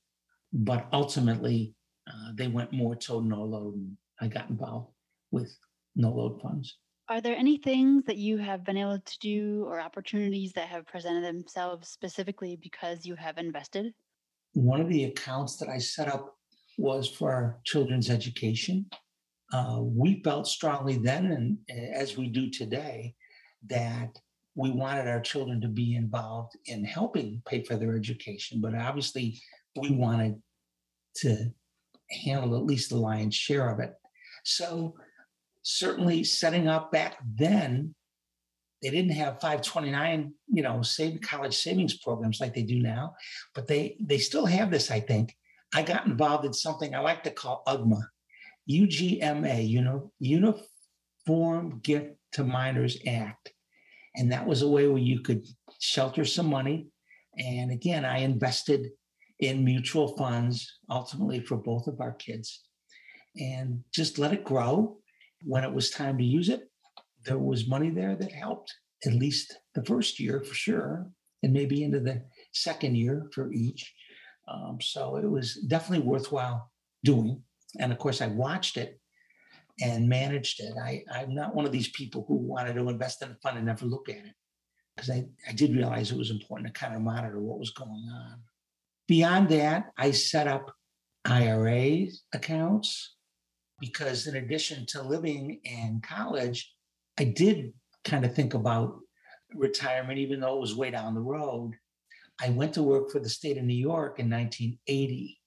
but 0.53 0.87
ultimately 0.93 1.75
uh, 2.07 2.33
they 2.35 2.49
went 2.49 2.73
more 2.73 2.95
to 2.95 3.23
no 3.23 3.43
load. 3.43 3.75
And 3.75 3.97
I 4.21 4.29
got 4.29 4.51
involved 4.51 4.93
with 5.31 5.57
no 5.95 6.11
load 6.11 6.43
funds. 6.43 6.77
Are 7.09 7.21
there 7.21 7.37
any 7.37 7.57
things 7.57 8.05
that 8.07 8.17
you 8.17 8.37
have 8.37 8.65
been 8.65 8.77
able 8.77 8.99
to 8.99 9.19
do 9.21 9.65
or 9.67 9.81
opportunities 9.81 10.53
that 10.55 10.69
have 10.69 10.87
presented 10.87 11.25
themselves 11.25 11.89
specifically 11.89 12.59
because 12.61 13.07
you 13.07 13.15
have 13.15 13.39
invested? 13.39 13.95
One 14.55 14.81
of 14.81 14.89
the 14.89 15.05
accounts 15.05 15.57
that 15.57 15.69
I 15.69 15.79
set 15.79 16.09
up 16.09 16.35
was 16.77 17.09
for 17.09 17.61
children's 17.65 18.11
education. 18.11 18.87
Uh, 19.53 19.79
we 19.81 20.21
felt 20.25 20.47
strongly 20.47 20.99
then, 20.99 21.27
and 21.27 21.95
as 21.95 22.17
we 22.17 22.29
do 22.29 22.51
today, 22.51 23.15
that 23.69 24.19
we 24.57 24.71
wanted 24.71 25.07
our 25.07 25.21
children 25.21 25.61
to 25.61 25.69
be 25.69 25.95
involved 25.95 26.57
in 26.67 26.85
helping 26.85 27.43
pay 27.47 27.63
for 27.63 27.77
their 27.77 27.95
education, 27.95 28.61
but 28.61 28.75
obviously 28.75 29.41
we 29.81 29.91
wanted 29.91 30.41
to 31.17 31.53
handle 32.25 32.57
at 32.57 32.65
least 32.65 32.91
the 32.91 32.97
lion's 32.97 33.35
share 33.35 33.69
of 33.69 33.81
it. 33.81 33.95
So 34.45 34.95
certainly 35.63 36.25
setting 36.25 36.69
up 36.69 36.91
back 36.91 37.17
then, 37.37 37.95
they 38.83 38.91
didn't 38.91 39.13
have 39.13 39.41
529, 39.41 40.33
you 40.49 40.63
know, 40.63 40.83
save 40.83 41.21
college 41.21 41.57
savings 41.57 41.99
programs 41.99 42.41
like 42.41 42.55
they 42.55 42.63
do 42.63 42.81
now, 42.81 43.15
but 43.55 43.67
they 43.67 43.97
they 44.01 44.19
still 44.19 44.47
have 44.47 44.71
this, 44.71 44.91
I 44.91 45.01
think. 45.01 45.37
I 45.75 45.83
got 45.83 46.07
involved 46.07 46.45
in 46.45 46.53
something 46.53 46.95
I 46.95 47.01
like 47.01 47.25
to 47.25 47.31
call 47.31 47.63
UGMA, 47.67 48.01
UGMA, 48.71 49.69
you 49.69 49.81
know, 49.81 50.13
Uniform 50.19 51.81
Gift 51.83 52.17
to 52.33 52.45
Minors 52.45 52.99
Act. 53.07 53.53
And 54.17 54.33
that 54.33 54.47
was 54.47 54.63
a 54.63 54.69
way 54.69 54.89
where 54.89 54.99
you 54.99 55.21
could 55.21 55.47
shelter 55.81 56.25
some 56.25 56.47
money. 56.47 56.89
And 57.39 57.71
again, 57.71 58.05
I 58.05 58.19
invested 58.19 58.91
in 59.41 59.65
mutual 59.65 60.17
funds 60.17 60.79
ultimately 60.91 61.41
for 61.41 61.57
both 61.57 61.87
of 61.87 62.01
our 62.01 62.13
kids 62.13 62.65
and 63.37 63.83
just 63.95 64.19
let 64.19 64.33
it 64.33 64.45
grow. 64.45 64.97
When 65.45 65.65
it 65.65 65.73
was 65.73 65.91
time 65.91 66.17
to 66.19 66.25
use 66.25 66.49
it, 66.49 66.63
there 67.25 67.39
was 67.39 67.69
money 67.69 67.91
there 67.91 68.17
that 68.17 68.33
helped 68.33 68.75
at 69.05 69.13
least 69.13 69.55
the 69.75 69.85
first 69.85 70.19
year 70.19 70.43
for 70.43 70.55
sure, 70.55 71.07
and 71.43 71.53
maybe 71.53 71.85
into 71.85 72.01
the 72.01 72.23
second 72.53 72.97
year 72.97 73.29
for 73.35 73.53
each. 73.53 73.93
Um, 74.49 74.79
so 74.81 75.17
it 75.17 75.29
was 75.29 75.55
definitely 75.69 76.07
worthwhile 76.07 76.71
doing. 77.05 77.43
And 77.79 77.93
of 77.93 77.99
course, 77.99 78.21
I 78.21 78.29
watched 78.29 78.77
it 78.77 79.01
and 79.81 80.09
managed 80.09 80.61
it. 80.61 80.75
I, 80.83 81.05
I'm 81.13 81.35
not 81.35 81.55
one 81.55 81.67
of 81.67 81.73
these 81.73 81.89
people 81.89 82.25
who 82.27 82.37
wanted 82.37 82.75
to 82.75 82.89
invest 82.89 83.23
in 83.23 83.31
a 83.31 83.37
fund 83.43 83.59
and 83.59 83.67
never 83.67 83.85
look 83.85 84.09
at 84.09 84.17
it 84.17 84.35
because 84.95 85.11
I, 85.11 85.27
I 85.49 85.53
did 85.53 85.77
realize 85.77 86.11
it 86.11 86.19
was 86.19 86.31
important 86.31 86.73
to 86.73 86.81
kind 86.81 86.95
of 86.95 87.03
monitor 87.03 87.41
what 87.41 87.59
was 87.59 87.71
going 87.71 87.91
on. 87.91 88.41
Beyond 89.07 89.49
that, 89.51 89.93
I 89.99 90.11
set 90.11 90.49
up 90.49 90.75
IRA 91.25 92.07
accounts 92.33 93.15
because, 93.79 94.27
in 94.27 94.37
addition 94.37 94.87
to 94.87 95.03
living 95.03 95.61
in 95.65 96.01
college, 96.03 96.73
I 97.19 97.25
did 97.25 97.73
kind 98.05 98.25
of 98.25 98.35
think 98.35 98.55
about 98.55 98.99
retirement, 99.55 100.19
even 100.19 100.41
though 100.41 100.57
it 100.57 100.61
was 100.61 100.75
way 100.75 100.91
down 100.91 101.15
the 101.15 101.21
road. 101.21 101.73
I 102.41 102.51
went 102.51 102.75
to 102.75 102.83
work 102.83 103.11
for 103.11 103.21
the 103.21 103.29
state 103.29 103.59
of 103.59 103.65
New 103.65 103.75
York 103.75 104.19
in 104.19 104.31
1980. 104.31 105.39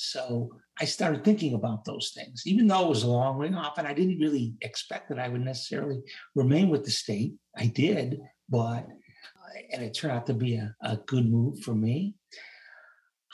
So 0.00 0.50
I 0.80 0.84
started 0.84 1.24
thinking 1.24 1.54
about 1.54 1.84
those 1.84 2.12
things, 2.14 2.44
even 2.46 2.68
though 2.68 2.84
it 2.84 2.88
was 2.88 3.02
a 3.02 3.08
long 3.08 3.36
way 3.36 3.52
off, 3.52 3.78
and 3.78 3.88
I 3.88 3.92
didn't 3.92 4.20
really 4.20 4.54
expect 4.60 5.08
that 5.08 5.18
I 5.18 5.28
would 5.28 5.40
necessarily 5.44 5.98
remain 6.36 6.68
with 6.68 6.84
the 6.84 6.92
state. 6.92 7.34
I 7.56 7.66
did, 7.66 8.20
but 8.48 8.86
uh, 8.86 9.58
and 9.72 9.82
it 9.82 9.94
turned 9.94 10.12
out 10.12 10.26
to 10.26 10.34
be 10.34 10.54
a, 10.54 10.72
a 10.82 10.98
good 10.98 11.28
move 11.28 11.58
for 11.64 11.74
me. 11.74 12.14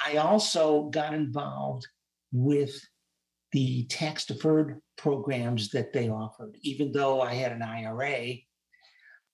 I 0.02 0.16
also 0.16 0.85
got 0.85 1.12
involved 1.12 1.87
with 2.33 2.75
the 3.52 3.85
tax 3.85 4.25
deferred 4.25 4.80
programs 4.97 5.68
that 5.73 5.92
they 5.92 6.09
offered, 6.09 6.56
even 6.62 6.92
though 6.92 7.21
I 7.21 7.35
had 7.35 7.52
an 7.52 7.61
IRA. 7.61 8.37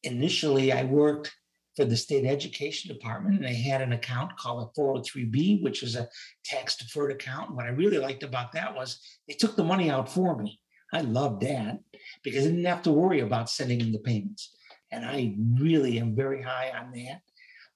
Initially, 0.02 0.72
I 0.72 0.82
worked 0.82 1.32
for 1.80 1.86
the 1.86 1.96
state 1.96 2.26
education 2.26 2.92
department 2.92 3.36
and 3.36 3.44
they 3.44 3.54
had 3.54 3.80
an 3.80 3.94
account 3.94 4.36
called 4.36 4.70
a 4.76 4.78
403b 4.78 5.62
which 5.62 5.82
is 5.82 5.96
a 5.96 6.06
tax 6.44 6.76
deferred 6.76 7.10
account 7.10 7.48
and 7.48 7.56
what 7.56 7.64
i 7.64 7.70
really 7.70 7.96
liked 7.96 8.22
about 8.22 8.52
that 8.52 8.74
was 8.74 9.00
they 9.26 9.32
took 9.32 9.56
the 9.56 9.64
money 9.64 9.88
out 9.88 10.12
for 10.12 10.36
me 10.36 10.60
i 10.92 11.00
loved 11.00 11.40
that 11.40 11.78
because 12.22 12.44
i 12.44 12.48
didn't 12.48 12.64
have 12.66 12.82
to 12.82 12.92
worry 12.92 13.20
about 13.20 13.48
sending 13.48 13.80
in 13.80 13.92
the 13.92 13.98
payments 14.00 14.54
and 14.92 15.06
i 15.06 15.34
really 15.58 15.98
am 15.98 16.14
very 16.14 16.42
high 16.42 16.70
on 16.78 16.92
that 16.92 17.22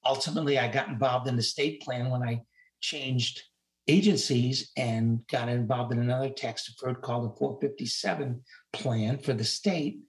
ultimately 0.04 0.58
i 0.58 0.70
got 0.70 0.88
involved 0.88 1.26
in 1.26 1.36
the 1.36 1.42
state 1.42 1.80
plan 1.80 2.10
when 2.10 2.22
i 2.22 2.38
changed 2.82 3.40
agencies 3.88 4.70
and 4.76 5.26
got 5.30 5.48
involved 5.48 5.92
in 5.92 5.98
another 5.98 6.28
tax 6.28 6.66
deferred 6.66 7.00
called 7.00 7.24
the 7.24 7.36
457 7.38 8.42
plan 8.72 9.18
for 9.18 9.32
the 9.32 9.44
state. 9.44 10.00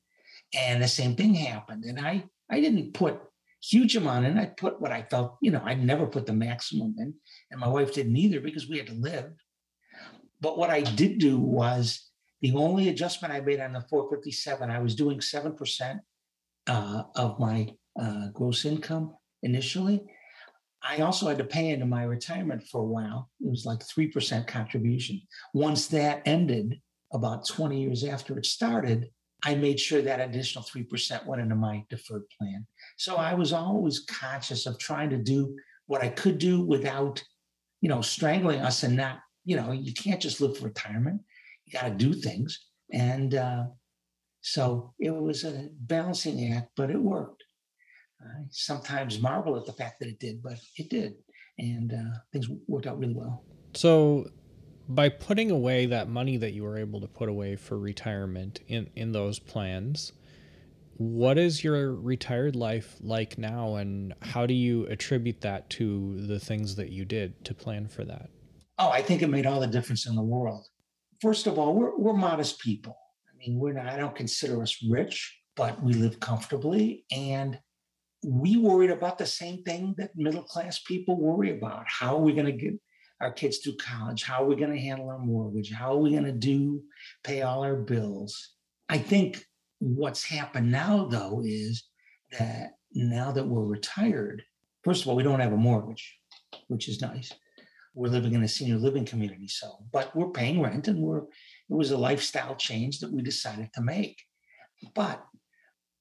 And 0.54 0.82
the 0.82 0.88
same 0.88 1.16
thing 1.16 1.34
happened. 1.34 1.84
And 1.84 2.00
I, 2.00 2.24
I 2.50 2.62
didn't 2.62 2.94
put 2.94 3.20
huge 3.70 3.96
amount 3.96 4.26
in. 4.26 4.38
I 4.38 4.46
put 4.46 4.82
what 4.82 4.92
I 4.92 5.04
felt, 5.04 5.38
you 5.42 5.52
know, 5.52 5.62
I 5.64 5.74
never 5.74 6.06
put 6.06 6.26
the 6.26 6.34
maximum 6.34 6.96
in. 6.98 7.14
And 7.52 7.60
my 7.60 7.68
wife 7.68 7.94
didn't 7.94 8.16
either 8.16 8.40
because 8.40 8.68
we 8.68 8.78
had 8.78 8.88
to 8.88 8.94
live. 8.94 9.32
But 10.42 10.58
what 10.58 10.70
I 10.70 10.82
did 10.82 11.18
do 11.18 11.40
was 11.40 12.10
the 12.42 12.54
only 12.54 12.90
adjustment 12.90 13.34
I 13.34 13.40
made 13.40 13.60
on 13.60 13.74
the 13.74 13.82
457, 13.90 14.70
I 14.70 14.80
was 14.80 14.96
doing 14.96 15.20
7% 15.20 16.00
uh, 16.68 17.04
of 17.16 17.40
my 17.40 17.74
uh, 18.00 18.28
gross 18.34 18.66
income 18.66 19.16
initially. 19.42 20.04
I 20.88 21.00
also 21.00 21.28
had 21.28 21.40
to 21.40 21.46
pay 21.46 21.70
into 21.70 21.86
my 21.86 22.04
retirement 22.04 22.64
for 22.68 22.82
a 22.82 22.86
while. 22.86 23.30
It 23.40 23.50
was 23.50 23.66
like 23.66 23.80
3% 23.80 24.46
contribution. 24.46 25.22
Once 25.54 25.88
that 25.88 26.22
ended, 26.26 26.80
about 27.14 27.48
20 27.48 27.82
years 27.82 28.04
after 28.04 28.38
it 28.38 28.46
started, 28.46 29.10
I 29.44 29.56
made 29.56 29.80
sure 29.80 30.02
that 30.02 30.20
additional 30.20 30.64
3% 30.64 31.26
went 31.26 31.42
into 31.42 31.56
my 31.56 31.84
deferred 31.90 32.24
plan. 32.38 32.66
So 32.98 33.16
I 33.16 33.34
was 33.34 33.54
always 33.54 34.00
conscious 34.00 34.66
of 34.66 34.80
trying 34.80 35.10
to 35.12 35.18
do 35.18 35.56
what 35.88 36.02
I 36.02 36.10
could 36.10 36.38
do 36.38 36.62
without, 36.62 37.24
you 37.82 37.90
know, 37.90 38.02
strangling 38.02 38.62
us 38.62 38.84
and 38.84 38.96
not, 38.96 39.20
you 39.44 39.56
know, 39.56 39.72
you 39.72 39.94
can't 39.94 40.22
just 40.22 40.42
live 40.42 40.58
for 40.58 40.66
retirement. 40.66 41.22
You 41.66 41.80
got 41.80 41.88
to 41.88 41.94
do 41.94 42.14
things. 42.14 42.60
And 42.92 43.36
uh, 43.36 43.66
so 44.42 44.94
it 45.00 45.14
was 45.14 45.44
a 45.44 45.70
balancing 45.82 46.54
act, 46.54 46.70
but 46.76 46.90
it 46.90 47.02
worked. 47.02 47.44
I 48.22 48.46
sometimes 48.50 49.22
marvel 49.22 49.58
at 49.58 49.66
the 49.66 49.74
fact 49.74 50.00
that 50.00 50.08
it 50.08 50.20
did, 50.20 50.42
but 50.42 50.58
it 50.78 50.90
did. 50.90 51.14
And 51.60 51.94
uh, 51.94 52.18
things 52.32 52.50
worked 52.68 52.88
out 52.88 52.98
really 52.98 53.14
well. 53.14 53.44
So, 53.76 54.26
by 54.88 55.10
putting 55.10 55.52
away 55.52 55.86
that 55.88 56.08
money 56.08 56.38
that 56.38 56.54
you 56.54 56.64
were 56.64 56.78
able 56.78 57.02
to 57.02 57.08
put 57.08 57.30
away 57.30 57.56
for 57.56 57.78
retirement 57.78 58.60
in, 58.68 58.90
in 58.96 59.12
those 59.12 59.40
plans, 59.40 60.14
what 60.98 61.38
is 61.38 61.64
your 61.64 61.94
retired 61.94 62.56
life 62.56 62.96
like 63.02 63.38
now, 63.38 63.76
and 63.76 64.14
how 64.22 64.46
do 64.46 64.54
you 64.54 64.86
attribute 64.86 65.42
that 65.42 65.70
to 65.72 66.26
the 66.28 66.40
things 66.40 66.76
that 66.76 66.90
you 66.90 67.04
did 67.04 67.44
to 67.46 67.54
plan 67.54 67.88
for 67.88 68.04
that? 68.06 68.30
Oh, 68.78 68.90
I 68.90 69.02
think 69.02 69.22
it 69.22 69.28
made 69.28 69.46
all 69.46 69.60
the 69.60 69.68
difference 69.68 70.08
in 70.08 70.16
the 70.16 70.22
world. 70.22 70.66
First 71.22 71.48
of 71.48 71.58
all, 71.58 71.74
we're, 71.74 71.98
we're 71.98 72.14
modest 72.14 72.60
people. 72.60 72.96
I 73.28 73.38
mean, 73.38 73.60
we're 73.60 73.74
not, 73.74 73.88
I 73.88 73.98
don't 73.98 74.16
consider 74.16 74.62
us 74.62 74.78
rich, 74.90 75.38
but 75.56 75.82
we 75.82 75.94
live 75.94 76.20
comfortably. 76.20 77.06
And 77.12 77.60
we 78.24 78.58
worried 78.58 78.90
about 78.90 79.18
the 79.18 79.26
same 79.26 79.64
thing 79.64 79.96
that 79.98 80.16
middle 80.16 80.44
class 80.44 80.80
people 80.80 81.20
worry 81.20 81.58
about. 81.58 81.86
How 81.88 82.16
are 82.16 82.22
we 82.22 82.34
going 82.34 82.46
to 82.46 82.52
get 82.52 82.74
our 83.22 83.32
kids 83.32 83.60
through 83.60 83.78
college? 83.78 84.24
How 84.24 84.44
are 84.44 84.48
we 84.48 84.56
going 84.56 84.74
to 84.74 84.80
handle 84.80 85.10
our 85.10 85.20
mortgage? 85.20 85.72
How 85.72 85.94
are 85.94 86.00
we 86.00 86.12
going 86.12 86.26
to 86.26 86.32
do 86.32 86.82
pay 87.24 87.42
all 87.42 87.64
our 87.64 87.76
bills? 87.76 88.54
I 88.90 88.98
think 88.98 89.46
what's 89.80 90.24
happened 90.24 90.72
now, 90.72 91.06
though, 91.06 91.42
is 91.44 91.86
that 92.38 92.72
now 92.94 93.32
that 93.32 93.48
we're 93.48 93.66
retired, 93.66 94.44
first 94.84 95.04
of 95.04 95.08
all, 95.08 95.16
we 95.16 95.24
don't 95.24 95.40
have 95.40 95.54
a 95.54 95.58
mortgage, 95.58 96.18
which 96.68 96.88
is 96.88 97.02
nice. 97.02 97.32
We're 97.94 98.10
living 98.10 98.34
in 98.34 98.44
a 98.44 98.48
senior 98.48 98.76
living 98.76 99.06
community, 99.06 99.48
so 99.48 99.78
but 99.94 100.14
we're 100.14 100.32
paying 100.32 100.62
rent, 100.62 100.90
and 100.90 101.00
we're 101.00 101.20
it 101.20 101.24
was 101.70 101.92
a 101.92 101.98
lifestyle 101.98 102.56
change 102.56 103.00
that 103.00 103.12
we 103.12 103.22
decided 103.22 103.70
to 103.74 103.82
make. 103.82 104.22
But 104.94 105.24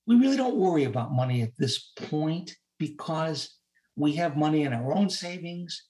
we 0.07 0.17
really 0.17 0.37
don't 0.37 0.57
worry 0.57 0.85
about 0.85 1.13
money 1.15 1.43
at 1.43 1.57
this 1.57 1.93
point 1.97 2.57
because 2.79 3.57
we 3.97 4.15
have 4.15 4.37
money 4.37 4.63
in 4.63 4.73
our 4.73 4.93
own 4.93 5.09
savings. 5.09 5.85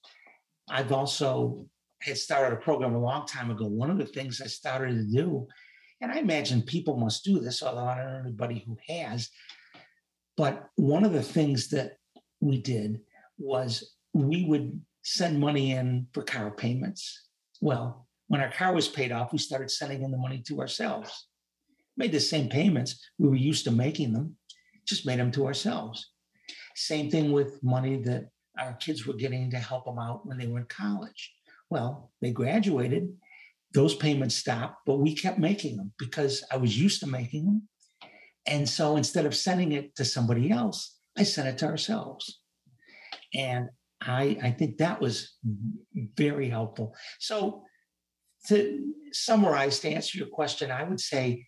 I've 0.68 0.92
also 0.92 1.66
had 2.00 2.18
started 2.18 2.54
a 2.54 2.61
program 2.61 2.94
a 2.94 3.00
long 3.00 3.26
time 3.26 3.50
ago. 3.50 3.66
One 3.66 3.90
of 3.90 3.99
the 3.99 4.06
things 4.06 4.40
I 4.40 4.47
started 4.47 4.94
to 4.94 5.04
do, 5.04 5.47
and 6.00 6.12
I 6.12 6.18
imagine 6.18 6.62
people 6.62 6.97
must 6.97 7.25
do 7.25 7.38
this, 7.38 7.62
although 7.62 7.87
I 7.87 7.97
don't 7.97 8.12
know 8.12 8.21
anybody 8.21 8.64
who 8.66 8.76
has, 8.88 9.30
but 10.37 10.66
one 10.76 11.04
of 11.04 11.12
the 11.12 11.23
things 11.23 11.68
that 11.68 11.92
we 12.40 12.61
did 12.61 13.00
was 13.38 13.94
we 14.12 14.44
would 14.44 14.80
send 15.02 15.40
money 15.40 15.73
in 15.73 16.06
for 16.12 16.23
car 16.23 16.50
payments. 16.50 17.28
Well, 17.61 18.06
when 18.28 18.40
our 18.40 18.50
car 18.50 18.75
was 18.75 18.88
paid 18.88 19.12
off, 19.12 19.33
we 19.33 19.38
started 19.38 19.71
sending 19.71 20.02
in 20.02 20.11
the 20.11 20.16
money 20.16 20.42
to 20.46 20.61
ourselves 20.61 21.27
made 21.96 22.12
the 22.12 22.20
same 22.20 22.48
payments. 22.48 23.09
We 23.18 23.29
were 23.29 23.37
used 23.37 23.64
to 23.64 23.70
making 23.70 24.12
them, 24.12 24.37
just 24.87 25.07
made 25.07 25.18
them 25.18 25.31
to 25.33 25.46
ourselves. 25.46 26.11
Same 26.74 27.11
thing 27.11 27.33
with 27.33 27.62
money 27.62 27.96
that 28.03 28.29
our 28.59 28.75
kids 28.75 29.07
were 29.07 29.14
getting 29.14 29.51
to 29.51 29.59
help 29.59 29.85
them 29.85 29.99
out 29.99 30.27
when 30.27 30.38
they 30.38 30.47
were 30.47 30.61
in 30.61 30.67
college. 30.67 31.33
Well, 31.71 32.11
they 32.21 32.31
graduated, 32.31 33.09
those 33.73 33.95
payments 33.95 34.37
stopped, 34.37 34.77
but 34.87 35.01
we 35.01 35.14
kept 35.14 35.38
making 35.38 35.77
them 35.77 35.93
because 35.99 36.45
I 36.51 36.57
was 36.57 36.79
used 36.79 37.01
to 37.01 37.07
making 37.07 37.45
them. 37.47 37.69
And 38.47 38.69
so 38.69 38.97
instead 38.97 39.27
of 39.27 39.35
sending 39.35 39.73
it 39.73 39.97
to 39.97 40.05
somebody 40.05 40.51
else, 40.51 40.97
I 41.17 41.25
sent 41.25 41.49
it 41.49 41.59
to 41.59 41.67
ourselves. 41.67 42.40
And 43.33 43.69
I, 44.01 44.38
I 44.43 44.51
think 44.51 44.79
that 44.79 45.01
was 45.01 45.35
very 45.95 46.49
helpful. 46.49 46.95
So 47.19 47.64
to 48.49 48.93
summarize, 49.12 49.81
to 49.81 49.88
answer 49.88 50.19
your 50.19 50.29
question, 50.29 50.71
I 50.71 50.85
would 50.85 51.01
say 51.01 51.47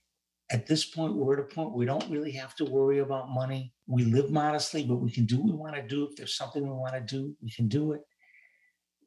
at 0.50 0.66
this 0.66 0.84
point, 0.84 1.14
we're 1.14 1.34
at 1.34 1.40
a 1.40 1.54
point 1.54 1.72
we 1.72 1.86
don't 1.86 2.08
really 2.08 2.30
have 2.32 2.54
to 2.56 2.64
worry 2.64 3.00
about 3.00 3.30
money. 3.30 3.72
We 3.88 4.04
live 4.04 4.30
modestly, 4.30 4.84
but 4.84 4.96
we 4.96 5.10
can 5.10 5.24
do 5.26 5.38
what 5.38 5.46
we 5.46 5.52
want 5.52 5.74
to 5.74 5.82
do. 5.82 6.06
If 6.08 6.16
there's 6.16 6.36
something 6.36 6.62
we 6.62 6.70
want 6.70 6.94
to 6.94 7.00
do, 7.00 7.34
we 7.42 7.50
can 7.50 7.66
do 7.66 7.92
it. 7.92 8.02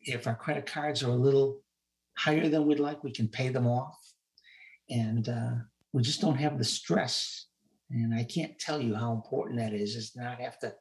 If 0.01 0.27
our 0.27 0.35
credit 0.35 0.65
cards 0.65 1.01
are 1.01 1.11
a 1.11 1.15
little 1.15 1.61
higher 2.17 2.49
than 2.49 2.65
we'd 2.65 2.79
like, 2.79 3.03
we 3.03 3.11
can 3.11 3.29
pay 3.29 3.49
them 3.49 3.67
off. 3.67 3.97
And 4.89 5.29
uh, 5.29 5.51
we 5.93 6.01
just 6.01 6.19
don't 6.19 6.37
have 6.37 6.57
the 6.57 6.63
stress. 6.65 7.45
And 7.89 8.13
I 8.13 8.23
can't 8.23 8.59
tell 8.59 8.81
you 8.81 8.95
how 8.95 9.13
important 9.13 9.59
that 9.59 9.73
is, 9.73 9.95
is 9.95 10.11
not 10.15 10.41
have 10.41 10.59
to, 10.59 10.73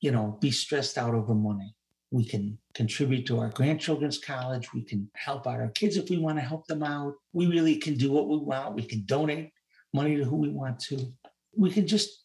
you 0.00 0.10
know, 0.10 0.38
be 0.40 0.50
stressed 0.50 0.98
out 0.98 1.14
over 1.14 1.34
money. 1.34 1.74
We 2.10 2.24
can 2.24 2.58
contribute 2.74 3.26
to 3.26 3.38
our 3.38 3.50
grandchildren's 3.50 4.18
college. 4.18 4.72
We 4.72 4.82
can 4.82 5.08
help 5.14 5.46
out 5.46 5.60
our 5.60 5.70
kids 5.70 5.96
if 5.96 6.10
we 6.10 6.18
want 6.18 6.38
to 6.38 6.44
help 6.44 6.66
them 6.66 6.82
out. 6.82 7.14
We 7.32 7.46
really 7.46 7.76
can 7.76 7.94
do 7.94 8.10
what 8.10 8.28
we 8.28 8.38
want. 8.38 8.74
We 8.74 8.84
can 8.84 9.04
donate 9.06 9.53
money 9.94 10.16
to 10.16 10.24
who 10.24 10.36
we 10.36 10.50
want 10.50 10.80
to. 10.80 11.12
We 11.56 11.70
can 11.70 11.86
just 11.86 12.24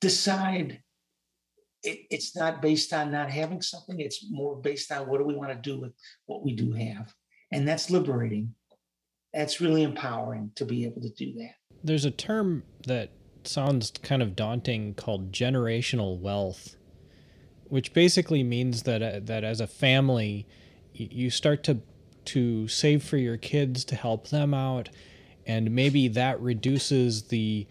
decide 0.00 0.82
it, 1.82 2.00
it's 2.10 2.36
not 2.36 2.62
based 2.62 2.92
on 2.92 3.10
not 3.10 3.30
having 3.30 3.62
something, 3.62 3.98
it's 3.98 4.24
more 4.30 4.56
based 4.56 4.92
on 4.92 5.08
what 5.08 5.18
do 5.18 5.24
we 5.24 5.34
want 5.34 5.50
to 5.50 5.56
do 5.70 5.80
with 5.80 5.92
what 6.26 6.44
we 6.44 6.52
do 6.52 6.72
have. 6.72 7.12
And 7.50 7.66
that's 7.66 7.90
liberating. 7.90 8.54
That's 9.34 9.60
really 9.60 9.82
empowering 9.82 10.52
to 10.56 10.64
be 10.64 10.84
able 10.84 11.00
to 11.00 11.10
do 11.10 11.32
that. 11.38 11.54
There's 11.82 12.04
a 12.04 12.10
term 12.10 12.62
that 12.86 13.10
sounds 13.44 13.90
kind 14.02 14.22
of 14.22 14.36
daunting 14.36 14.94
called 14.94 15.32
generational 15.32 16.20
wealth, 16.20 16.76
which 17.64 17.92
basically 17.92 18.42
means 18.42 18.82
that 18.82 19.02
uh, 19.02 19.20
that 19.24 19.42
as 19.42 19.60
a 19.60 19.66
family, 19.66 20.46
you 20.92 21.30
start 21.30 21.64
to 21.64 21.80
to 22.26 22.68
save 22.68 23.02
for 23.02 23.16
your 23.16 23.36
kids 23.36 23.84
to 23.86 23.96
help 23.96 24.28
them 24.28 24.54
out 24.54 24.90
and 25.46 25.70
maybe 25.70 26.08
that 26.08 26.40
reduces 26.40 27.24
the 27.24 27.66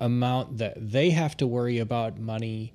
amount 0.00 0.58
that 0.58 0.74
they 0.76 1.10
have 1.10 1.36
to 1.38 1.46
worry 1.46 1.78
about 1.78 2.18
money 2.18 2.72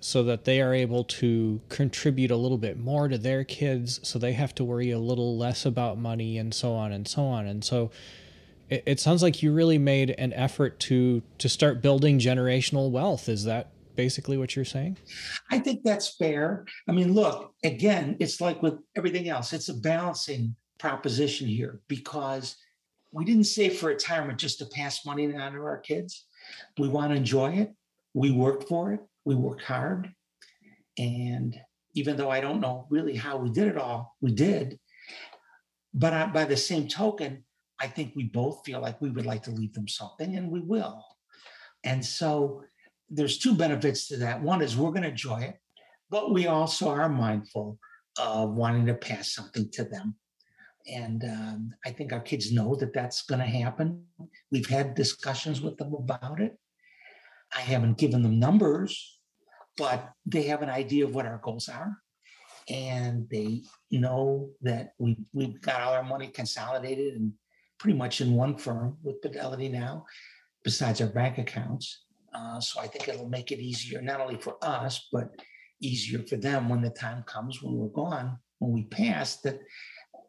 so 0.00 0.24
that 0.24 0.44
they 0.44 0.60
are 0.60 0.74
able 0.74 1.04
to 1.04 1.60
contribute 1.68 2.30
a 2.30 2.36
little 2.36 2.58
bit 2.58 2.78
more 2.78 3.06
to 3.06 3.16
their 3.16 3.44
kids 3.44 4.00
so 4.02 4.18
they 4.18 4.32
have 4.32 4.54
to 4.54 4.64
worry 4.64 4.90
a 4.90 4.98
little 4.98 5.36
less 5.36 5.64
about 5.64 5.96
money 5.96 6.38
and 6.38 6.52
so 6.52 6.72
on 6.74 6.92
and 6.92 7.06
so 7.06 7.22
on. 7.22 7.46
And 7.46 7.64
so 7.64 7.90
it, 8.68 8.82
it 8.84 9.00
sounds 9.00 9.22
like 9.22 9.42
you 9.42 9.52
really 9.52 9.78
made 9.78 10.10
an 10.10 10.32
effort 10.32 10.80
to 10.80 11.22
to 11.38 11.48
start 11.48 11.82
building 11.82 12.18
generational 12.18 12.90
wealth. 12.90 13.28
Is 13.28 13.44
that 13.44 13.70
basically 13.94 14.36
what 14.36 14.56
you're 14.56 14.64
saying? 14.64 14.96
I 15.50 15.60
think 15.60 15.82
that's 15.84 16.16
fair. 16.16 16.64
I 16.88 16.92
mean 16.92 17.12
look 17.12 17.54
again 17.62 18.16
it's 18.18 18.40
like 18.40 18.60
with 18.60 18.78
everything 18.96 19.28
else 19.28 19.52
it's 19.52 19.68
a 19.68 19.74
balancing 19.74 20.56
proposition 20.78 21.46
here 21.46 21.80
because 21.86 22.56
we 23.12 23.24
didn't 23.24 23.44
save 23.44 23.78
for 23.78 23.86
retirement 23.86 24.38
just 24.38 24.58
to 24.58 24.66
pass 24.66 25.04
money 25.04 25.34
on 25.34 25.52
to 25.52 25.58
our 25.60 25.78
kids. 25.78 26.26
We 26.78 26.88
want 26.88 27.12
to 27.12 27.16
enjoy 27.16 27.52
it. 27.52 27.72
We 28.14 28.30
worked 28.30 28.68
for 28.68 28.92
it. 28.92 29.00
We 29.24 29.34
worked 29.34 29.62
hard. 29.62 30.10
And 30.98 31.58
even 31.94 32.16
though 32.16 32.30
I 32.30 32.40
don't 32.40 32.60
know 32.60 32.86
really 32.90 33.14
how 33.14 33.36
we 33.36 33.50
did 33.50 33.68
it 33.68 33.76
all, 33.76 34.16
we 34.20 34.32
did. 34.32 34.78
But 35.94 36.12
I, 36.12 36.26
by 36.26 36.44
the 36.44 36.56
same 36.56 36.88
token, 36.88 37.44
I 37.78 37.86
think 37.86 38.14
we 38.14 38.24
both 38.24 38.62
feel 38.64 38.80
like 38.80 39.00
we 39.00 39.10
would 39.10 39.26
like 39.26 39.42
to 39.44 39.50
leave 39.50 39.74
them 39.74 39.88
something, 39.88 40.36
and 40.36 40.50
we 40.50 40.60
will. 40.60 41.04
And 41.84 42.04
so 42.04 42.62
there's 43.10 43.38
two 43.38 43.54
benefits 43.54 44.08
to 44.08 44.16
that. 44.18 44.40
One 44.40 44.62
is 44.62 44.76
we're 44.76 44.90
going 44.90 45.02
to 45.02 45.08
enjoy 45.08 45.40
it, 45.40 45.56
but 46.08 46.32
we 46.32 46.46
also 46.46 46.88
are 46.88 47.08
mindful 47.08 47.78
of 48.18 48.50
wanting 48.50 48.86
to 48.86 48.94
pass 48.94 49.34
something 49.34 49.68
to 49.72 49.84
them 49.84 50.14
and 50.86 51.22
um, 51.24 51.74
I 51.84 51.90
think 51.90 52.12
our 52.12 52.20
kids 52.20 52.52
know 52.52 52.74
that 52.76 52.92
that's 52.92 53.22
going 53.22 53.40
to 53.40 53.46
happen. 53.46 54.04
We've 54.50 54.68
had 54.68 54.94
discussions 54.94 55.60
with 55.60 55.76
them 55.76 55.94
about 55.94 56.40
it. 56.40 56.58
I 57.54 57.60
haven't 57.60 57.98
given 57.98 58.22
them 58.22 58.38
numbers, 58.38 59.18
but 59.76 60.10
they 60.26 60.44
have 60.44 60.62
an 60.62 60.70
idea 60.70 61.04
of 61.04 61.14
what 61.14 61.26
our 61.26 61.40
goals 61.42 61.68
are. 61.68 61.96
and 62.68 63.28
they 63.30 63.62
know 63.90 64.50
that 64.62 64.92
we 64.98 65.16
we've 65.32 65.60
got 65.60 65.80
all 65.80 65.94
our 65.94 66.02
money 66.02 66.28
consolidated 66.28 67.14
and 67.14 67.32
pretty 67.78 67.98
much 67.98 68.20
in 68.20 68.34
one 68.34 68.56
firm 68.56 68.96
with 69.02 69.20
Fidelity 69.22 69.68
now, 69.68 70.04
besides 70.62 71.00
our 71.00 71.08
bank 71.08 71.38
accounts. 71.38 72.04
Uh, 72.32 72.60
so 72.60 72.80
I 72.80 72.86
think 72.86 73.08
it'll 73.08 73.28
make 73.28 73.50
it 73.50 73.58
easier, 73.58 74.00
not 74.00 74.20
only 74.20 74.38
for 74.38 74.56
us, 74.62 75.08
but 75.12 75.30
easier 75.80 76.20
for 76.20 76.36
them 76.36 76.68
when 76.68 76.80
the 76.80 76.90
time 76.90 77.24
comes 77.24 77.60
when 77.62 77.74
we're 77.76 77.88
gone, 77.88 78.38
when 78.58 78.72
we 78.72 78.84
pass, 78.84 79.38
that 79.38 79.58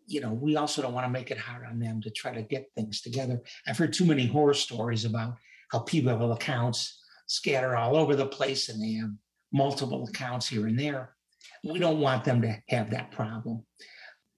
you 0.06 0.22
know, 0.22 0.34
we 0.34 0.56
also 0.56 0.82
don't 0.82 0.94
want 0.94 1.06
to 1.06 1.12
make 1.12 1.32
it 1.32 1.38
hard 1.38 1.66
on 1.66 1.80
them 1.80 2.02
to 2.02 2.10
try 2.10 2.34
to 2.34 2.42
get 2.42 2.72
things 2.76 3.02
together. 3.02 3.42
I've 3.68 3.78
heard 3.78 3.94
too 3.94 4.06
many 4.06 4.28
horror 4.28 4.54
stories 4.54 5.06
about 5.06 5.38
how 5.70 5.80
people 5.80 6.12
have 6.12 6.22
accounts 6.22 7.00
scattered 7.28 7.76
all 7.76 7.96
over 7.96 8.16
the 8.16 8.26
place 8.26 8.70
and 8.70 8.82
they 8.82 8.94
have 9.00 9.12
multiple 9.52 10.08
accounts 10.08 10.48
here 10.48 10.68
and 10.68 10.78
there. 10.78 11.16
We 11.64 11.80
don't 11.80 12.00
want 12.00 12.24
them 12.24 12.42
to 12.42 12.58
have 12.70 12.90
that 12.92 13.12
problem. 13.12 13.66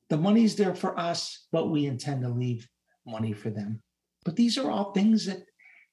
The 0.10 0.18
money's 0.18 0.56
there 0.56 0.76
for 0.76 0.98
us, 1.00 1.48
but 1.52 1.72
we 1.72 1.86
intend 1.86 2.22
to 2.24 2.30
leave 2.30 2.68
money 3.06 3.34
for 3.34 3.50
them. 3.50 3.82
But 4.24 4.36
these 4.36 4.58
are 4.58 4.70
all 4.70 4.92
things 4.92 5.26
that, 5.26 5.44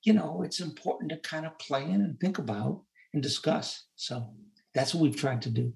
you 0.02 0.12
know, 0.12 0.42
it's 0.42 0.61
important 0.61 1.11
to 1.11 1.18
kind 1.18 1.46
of 1.46 1.58
plan 1.58 2.02
and 2.02 2.18
think 2.20 2.38
about 2.38 2.82
and 3.14 3.22
discuss. 3.22 3.87
So 3.96 4.35
that's 4.74 4.94
what 4.94 5.02
we've 5.02 5.16
tried 5.16 5.42
to 5.42 5.50
do. 5.50 5.72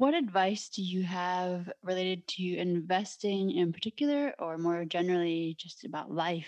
What 0.00 0.14
advice 0.14 0.70
do 0.70 0.80
you 0.80 1.02
have 1.02 1.70
related 1.82 2.26
to 2.28 2.56
investing 2.56 3.50
in 3.50 3.70
particular, 3.70 4.32
or 4.38 4.56
more 4.56 4.86
generally, 4.86 5.54
just 5.58 5.84
about 5.84 6.10
life 6.10 6.46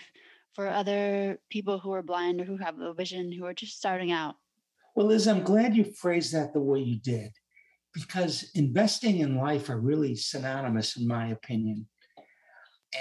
for 0.55 0.67
other 0.67 1.39
people 1.51 1.77
who 1.77 1.91
are 1.93 2.01
blind 2.01 2.41
or 2.41 2.45
who 2.45 2.57
have 2.57 2.79
low 2.79 2.93
vision 2.93 3.31
who 3.31 3.45
are 3.45 3.53
just 3.53 3.77
starting 3.77 4.11
out? 4.11 4.37
Well, 4.95 5.05
Liz, 5.05 5.27
I'm 5.27 5.43
glad 5.43 5.75
you 5.75 5.83
phrased 5.83 6.33
that 6.33 6.51
the 6.53 6.61
way 6.61 6.79
you 6.79 6.99
did, 6.99 7.29
because 7.93 8.49
investing 8.55 9.19
in 9.19 9.37
life 9.37 9.69
are 9.69 9.79
really 9.79 10.15
synonymous, 10.15 10.97
in 10.97 11.07
my 11.07 11.27
opinion. 11.27 11.87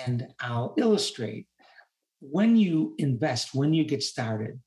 And 0.07 0.27
I'll 0.39 0.75
illustrate 0.77 1.47
when 2.21 2.57
you 2.57 2.95
invest, 2.99 3.55
when 3.55 3.73
you 3.73 3.85
get 3.85 4.03
started, 4.03 4.61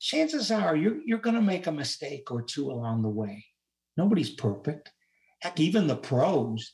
chances 0.00 0.50
are 0.50 0.74
you're, 0.74 0.98
you're 1.06 1.18
going 1.18 1.36
to 1.36 1.40
make 1.40 1.68
a 1.68 1.72
mistake 1.72 2.32
or 2.32 2.42
two 2.42 2.72
along 2.72 3.02
the 3.02 3.08
way. 3.08 3.44
Nobody's 3.96 4.30
perfect. 4.30 4.90
Heck, 5.42 5.58
even 5.58 5.88
the 5.88 5.96
pros, 5.96 6.70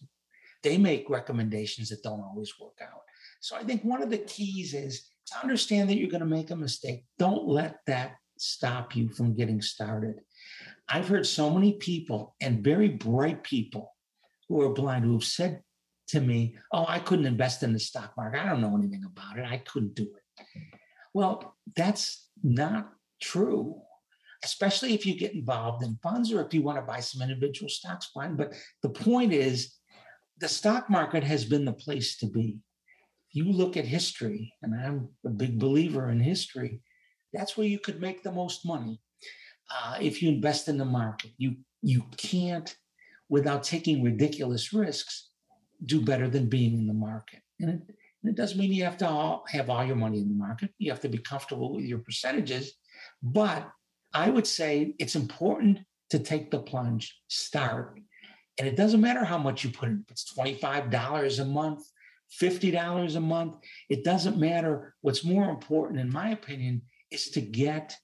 they 0.62 0.76
make 0.76 1.08
recommendations 1.08 1.88
that 1.88 2.02
don't 2.02 2.20
always 2.20 2.52
work 2.60 2.78
out. 2.82 3.00
So 3.40 3.56
I 3.56 3.64
think 3.64 3.82
one 3.82 4.02
of 4.02 4.10
the 4.10 4.18
keys 4.18 4.74
is 4.74 5.08
to 5.28 5.40
understand 5.42 5.88
that 5.88 5.96
you're 5.96 6.10
going 6.10 6.20
to 6.20 6.26
make 6.26 6.50
a 6.50 6.56
mistake. 6.56 7.04
Don't 7.18 7.48
let 7.48 7.78
that 7.86 8.16
stop 8.36 8.94
you 8.94 9.08
from 9.08 9.34
getting 9.34 9.62
started. 9.62 10.20
I've 10.86 11.08
heard 11.08 11.26
so 11.26 11.48
many 11.48 11.74
people 11.74 12.34
and 12.42 12.62
very 12.62 12.88
bright 12.88 13.42
people 13.42 13.94
who 14.48 14.60
are 14.60 14.74
blind 14.74 15.04
who 15.04 15.14
have 15.14 15.24
said 15.24 15.62
to 16.08 16.20
me, 16.20 16.56
Oh, 16.70 16.84
I 16.86 16.98
couldn't 16.98 17.26
invest 17.26 17.62
in 17.62 17.72
the 17.72 17.80
stock 17.80 18.12
market. 18.18 18.42
I 18.42 18.48
don't 18.48 18.60
know 18.60 18.76
anything 18.76 19.04
about 19.04 19.38
it. 19.38 19.46
I 19.50 19.58
couldn't 19.58 19.94
do 19.94 20.04
it. 20.04 20.42
Well, 21.14 21.56
that's 21.74 22.28
not 22.42 22.90
true, 23.20 23.80
especially 24.44 24.94
if 24.94 25.04
you 25.04 25.18
get 25.18 25.34
involved 25.34 25.82
in 25.82 25.98
funds 26.02 26.32
or 26.32 26.44
if 26.44 26.54
you 26.54 26.62
want 26.62 26.78
to 26.78 26.82
buy 26.82 27.00
some 27.00 27.22
individual 27.22 27.68
stocks, 27.68 28.10
fine. 28.14 28.36
But 28.36 28.54
the 28.82 28.90
point 28.90 29.32
is, 29.32 29.74
the 30.38 30.48
stock 30.48 30.88
market 30.88 31.24
has 31.24 31.44
been 31.44 31.64
the 31.64 31.72
place 31.72 32.16
to 32.18 32.26
be. 32.26 32.58
You 33.32 33.50
look 33.50 33.76
at 33.76 33.84
history, 33.84 34.52
and 34.62 34.74
I'm 34.74 35.08
a 35.26 35.30
big 35.30 35.58
believer 35.58 36.10
in 36.10 36.20
history, 36.20 36.80
that's 37.32 37.56
where 37.56 37.66
you 37.66 37.78
could 37.78 38.00
make 38.00 38.22
the 38.22 38.32
most 38.32 38.64
money. 38.64 39.00
Uh, 39.70 39.98
if 40.00 40.22
you 40.22 40.30
invest 40.30 40.68
in 40.68 40.78
the 40.78 40.84
market, 40.84 41.32
you 41.36 41.56
you 41.82 42.02
can't, 42.16 42.74
without 43.28 43.62
taking 43.62 44.02
ridiculous 44.02 44.72
risks, 44.72 45.30
do 45.84 46.00
better 46.00 46.28
than 46.28 46.48
being 46.48 46.76
in 46.78 46.86
the 46.86 46.94
market. 46.94 47.40
And 47.60 47.70
it, 47.70 47.80
and 48.22 48.30
it 48.32 48.36
doesn't 48.36 48.58
mean 48.58 48.72
you 48.72 48.84
have 48.84 48.96
to 48.98 49.08
all, 49.08 49.44
have 49.48 49.70
all 49.70 49.84
your 49.84 49.94
money 49.94 50.18
in 50.18 50.28
the 50.28 50.34
market. 50.34 50.70
You 50.78 50.90
have 50.90 51.00
to 51.00 51.08
be 51.08 51.18
comfortable 51.18 51.74
with 51.74 51.84
your 51.84 51.98
percentages. 51.98 52.74
But 53.22 53.70
I 54.14 54.30
would 54.30 54.46
say 54.46 54.94
it's 54.98 55.16
important 55.16 55.80
to 56.10 56.18
take 56.18 56.50
the 56.50 56.60
plunge, 56.60 57.18
start. 57.28 57.98
And 58.58 58.66
it 58.66 58.76
doesn't 58.76 59.00
matter 59.00 59.24
how 59.24 59.38
much 59.38 59.62
you 59.62 59.70
put 59.70 59.88
in. 59.88 60.04
If 60.06 60.10
it's 60.10 60.34
$25 60.34 61.40
a 61.40 61.44
month, 61.44 61.84
$50 62.40 63.16
a 63.16 63.20
month, 63.20 63.56
it 63.88 64.04
doesn't 64.04 64.38
matter. 64.38 64.94
What's 65.00 65.24
more 65.24 65.48
important, 65.48 66.00
in 66.00 66.10
my 66.10 66.30
opinion, 66.30 66.82
is 67.10 67.30
to 67.30 67.40
get 67.40 67.96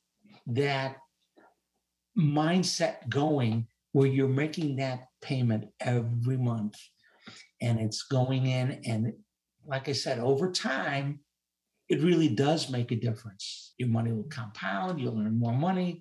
that 0.46 0.96
mindset 2.16 3.08
going 3.08 3.66
where 3.92 4.06
you're 4.06 4.28
making 4.28 4.76
that 4.76 5.06
payment 5.22 5.66
every 5.80 6.36
month 6.36 6.76
and 7.60 7.80
it's 7.80 8.02
going 8.02 8.46
in 8.46 8.80
and 8.84 9.12
like 9.66 9.88
i 9.88 9.92
said 9.92 10.18
over 10.18 10.52
time 10.52 11.20
it 11.94 12.02
really 12.02 12.28
does 12.28 12.70
make 12.70 12.90
a 12.92 12.96
difference 12.96 13.74
your 13.78 13.88
money 13.88 14.12
will 14.12 14.24
compound 14.24 15.00
you'll 15.00 15.20
earn 15.20 15.38
more 15.38 15.58
money 15.68 16.00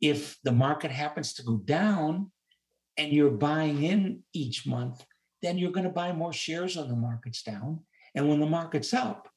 if 0.00 0.38
the 0.44 0.52
market 0.52 0.90
happens 0.90 1.34
to 1.34 1.42
go 1.42 1.56
down 1.56 2.30
and 2.96 3.12
you're 3.12 3.30
buying 3.30 3.82
in 3.82 4.22
each 4.32 4.66
month 4.66 5.04
then 5.42 5.58
you're 5.58 5.76
going 5.76 5.90
to 5.90 6.00
buy 6.02 6.12
more 6.12 6.32
shares 6.32 6.76
when 6.76 6.88
the 6.88 6.96
market's 6.96 7.42
down 7.42 7.80
and 8.14 8.28
when 8.28 8.40
the 8.40 8.46
market's 8.46 8.92
up 8.94 9.28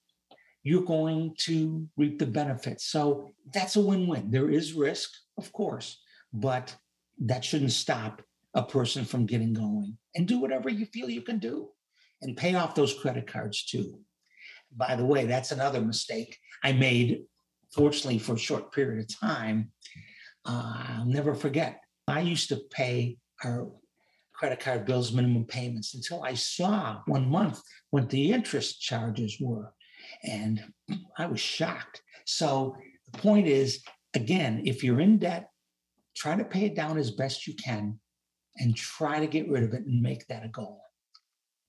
you're 0.64 0.84
going 0.84 1.34
to 1.40 1.88
reap 1.98 2.20
the 2.20 2.26
benefits. 2.26 2.86
So 2.86 3.34
that's 3.54 3.76
a 3.76 3.82
win 3.82 4.08
win. 4.08 4.30
There 4.30 4.50
is 4.50 4.74
risk, 4.74 5.12
of 5.38 5.52
course, 5.52 6.00
but 6.34 6.76
that 7.26 7.44
shouldn't 7.44 7.72
stop 7.72 8.22
a 8.54 8.64
person 8.64 9.06
from 9.06 9.26
getting 9.26 9.54
going 9.54 9.98
and 10.16 10.28
do 10.28 10.40
whatever 10.40 10.70
you 10.70 10.86
feel 10.86 11.10
you 11.10 11.22
can 11.22 11.40
do 11.40 11.70
and 12.22 12.38
pay 12.38 12.56
off 12.56 12.76
those 12.76 12.94
credit 12.94 13.28
cards 13.28 13.66
too. 13.66 14.00
By 14.76 14.96
the 14.96 15.06
way, 15.06 15.26
that's 15.26 15.52
another 15.52 15.82
mistake 15.82 16.38
I 16.64 16.72
made, 16.72 17.24
fortunately, 17.74 18.20
for 18.20 18.36
a 18.36 18.40
short 18.40 18.72
period 18.72 19.00
of 19.00 19.20
time. 19.20 19.72
Uh, 20.46 20.86
I'll 20.90 21.06
never 21.06 21.36
forget. 21.36 21.82
I 22.08 22.22
used 22.22 22.50
to 22.50 22.62
pay 22.72 23.18
our 23.44 23.70
credit 24.34 24.60
card 24.60 24.86
bills 24.86 25.12
minimum 25.12 25.46
payments 25.46 25.94
until 25.94 26.24
I 26.24 26.34
saw 26.34 27.02
one 27.06 27.30
month 27.30 27.62
what 27.92 28.10
the 28.10 28.32
interest 28.32 28.82
charges 28.82 29.38
were. 29.40 29.74
And 30.24 30.64
I 31.18 31.28
was 31.28 31.40
shocked. 31.40 32.02
So 32.26 32.76
the 33.12 33.20
point 33.20 33.48
is, 33.48 33.84
again, 34.14 34.64
if 34.66 34.84
you're 34.84 35.00
in 35.00 35.20
debt, 35.20 35.50
try 36.16 36.36
to 36.36 36.44
pay 36.44 36.66
it 36.66 36.76
down 36.76 36.98
as 36.98 37.12
best 37.12 37.48
you 37.48 37.54
can 37.54 38.00
and 38.58 38.76
try 38.76 39.20
to 39.20 39.28
get 39.28 39.50
rid 39.50 39.64
of 39.64 39.74
it 39.74 39.86
and 39.86 40.02
make 40.02 40.26
that 40.28 40.46
a 40.46 40.50
goal. 40.50 40.82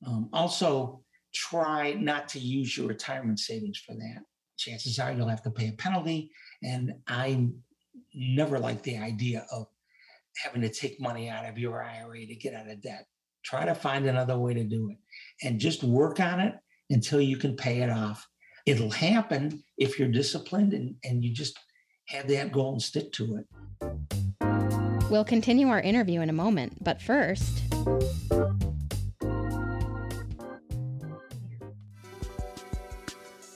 Um, 0.07 0.29
also, 0.33 1.03
try 1.33 1.93
not 1.95 2.29
to 2.31 2.39
use 2.39 2.77
your 2.77 2.89
retirement 2.89 3.39
savings 3.39 3.79
for 3.79 3.95
that. 3.95 4.23
Chances 4.59 4.99
are 4.99 5.13
you'll 5.13 5.29
have 5.29 5.43
to 5.43 5.51
pay 5.51 5.69
a 5.69 5.73
penalty. 5.73 6.31
And 6.63 6.95
I 7.09 7.49
never 8.15 8.59
like 8.59 8.83
the 8.83 8.99
idea 8.99 9.47
of 9.51 9.67
having 10.43 10.63
to 10.63 10.69
take 10.69 11.01
money 11.01 11.29
out 11.29 11.49
of 11.49 11.59
your 11.59 11.83
IRA 11.83 12.27
to 12.27 12.35
get 12.35 12.55
out 12.55 12.69
of 12.69 12.81
debt. 12.81 13.07
Try 13.45 13.65
to 13.65 13.75
find 13.75 14.07
another 14.07 14.39
way 14.39 14.55
to 14.55 14.65
do 14.65 14.91
it 14.91 15.47
and 15.47 15.59
just 15.59 15.83
work 15.83 16.21
on 16.21 16.41
it 16.41 16.55
until 16.91 17.21
you 17.21 17.37
can 17.37 17.57
pay 17.57 17.83
it 17.83 17.91
off. 17.91 18.29
It'll 18.67 18.91
happen 18.91 19.65
if 19.77 19.99
you're 19.99 20.09
disciplined 20.09 20.73
and, 20.73 20.95
and 21.03 21.25
you 21.25 21.33
just 21.33 21.59
have 22.07 22.29
that 22.29 22.53
goal 22.53 22.73
and 22.73 22.83
stick 22.83 23.13
to 23.13 23.37
it. 23.37 23.47
We'll 25.11 25.25
continue 25.25 25.69
our 25.69 25.81
interview 25.81 26.21
in 26.21 26.31
a 26.31 26.33
moment, 26.33 26.83
but 26.83 27.03
first. 27.03 27.63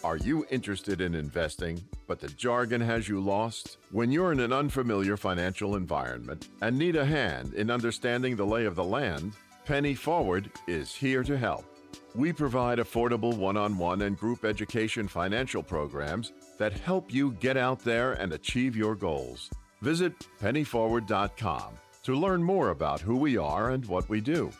Are 0.06 0.18
you 0.18 0.46
interested 0.50 1.00
in 1.00 1.16
investing, 1.16 1.82
but 2.06 2.20
the 2.20 2.28
jargon 2.28 2.80
has 2.80 3.08
you 3.08 3.18
lost? 3.18 3.78
When 3.90 4.12
you're 4.12 4.30
in 4.30 4.38
an 4.38 4.52
unfamiliar 4.52 5.16
financial 5.16 5.74
environment 5.74 6.46
and 6.62 6.78
need 6.78 6.94
a 6.94 7.04
hand 7.04 7.54
in 7.54 7.72
understanding 7.72 8.36
the 8.36 8.46
lay 8.46 8.66
of 8.66 8.76
the 8.76 8.84
land, 8.84 9.32
Penny 9.64 9.96
Forward 9.96 10.48
is 10.68 10.94
here 10.94 11.24
to 11.24 11.36
help. 11.36 11.64
We 12.14 12.32
provide 12.32 12.78
affordable 12.78 13.36
one 13.36 13.56
on 13.56 13.78
one 13.78 14.02
and 14.02 14.16
group 14.16 14.44
education 14.44 15.08
financial 15.08 15.60
programs 15.60 16.30
that 16.56 16.72
help 16.72 17.12
you 17.12 17.32
get 17.40 17.56
out 17.56 17.80
there 17.80 18.12
and 18.12 18.32
achieve 18.32 18.76
your 18.76 18.94
goals. 18.94 19.50
Visit 19.82 20.12
pennyforward.com 20.40 21.74
to 22.04 22.14
learn 22.14 22.44
more 22.44 22.70
about 22.70 23.00
who 23.00 23.16
we 23.16 23.36
are 23.36 23.70
and 23.70 23.84
what 23.86 24.08
we 24.08 24.20
do. 24.20 24.52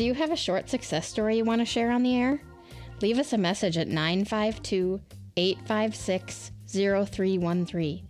Do 0.00 0.06
you 0.06 0.14
have 0.14 0.32
a 0.32 0.36
short 0.36 0.70
success 0.70 1.06
story 1.06 1.36
you 1.36 1.44
want 1.44 1.60
to 1.60 1.66
share 1.66 1.90
on 1.90 2.02
the 2.02 2.16
air? 2.16 2.40
Leave 3.02 3.18
us 3.18 3.34
a 3.34 3.36
message 3.36 3.76
at 3.76 3.86
952 3.86 4.98
856 5.36 6.52
0313. 6.66 8.08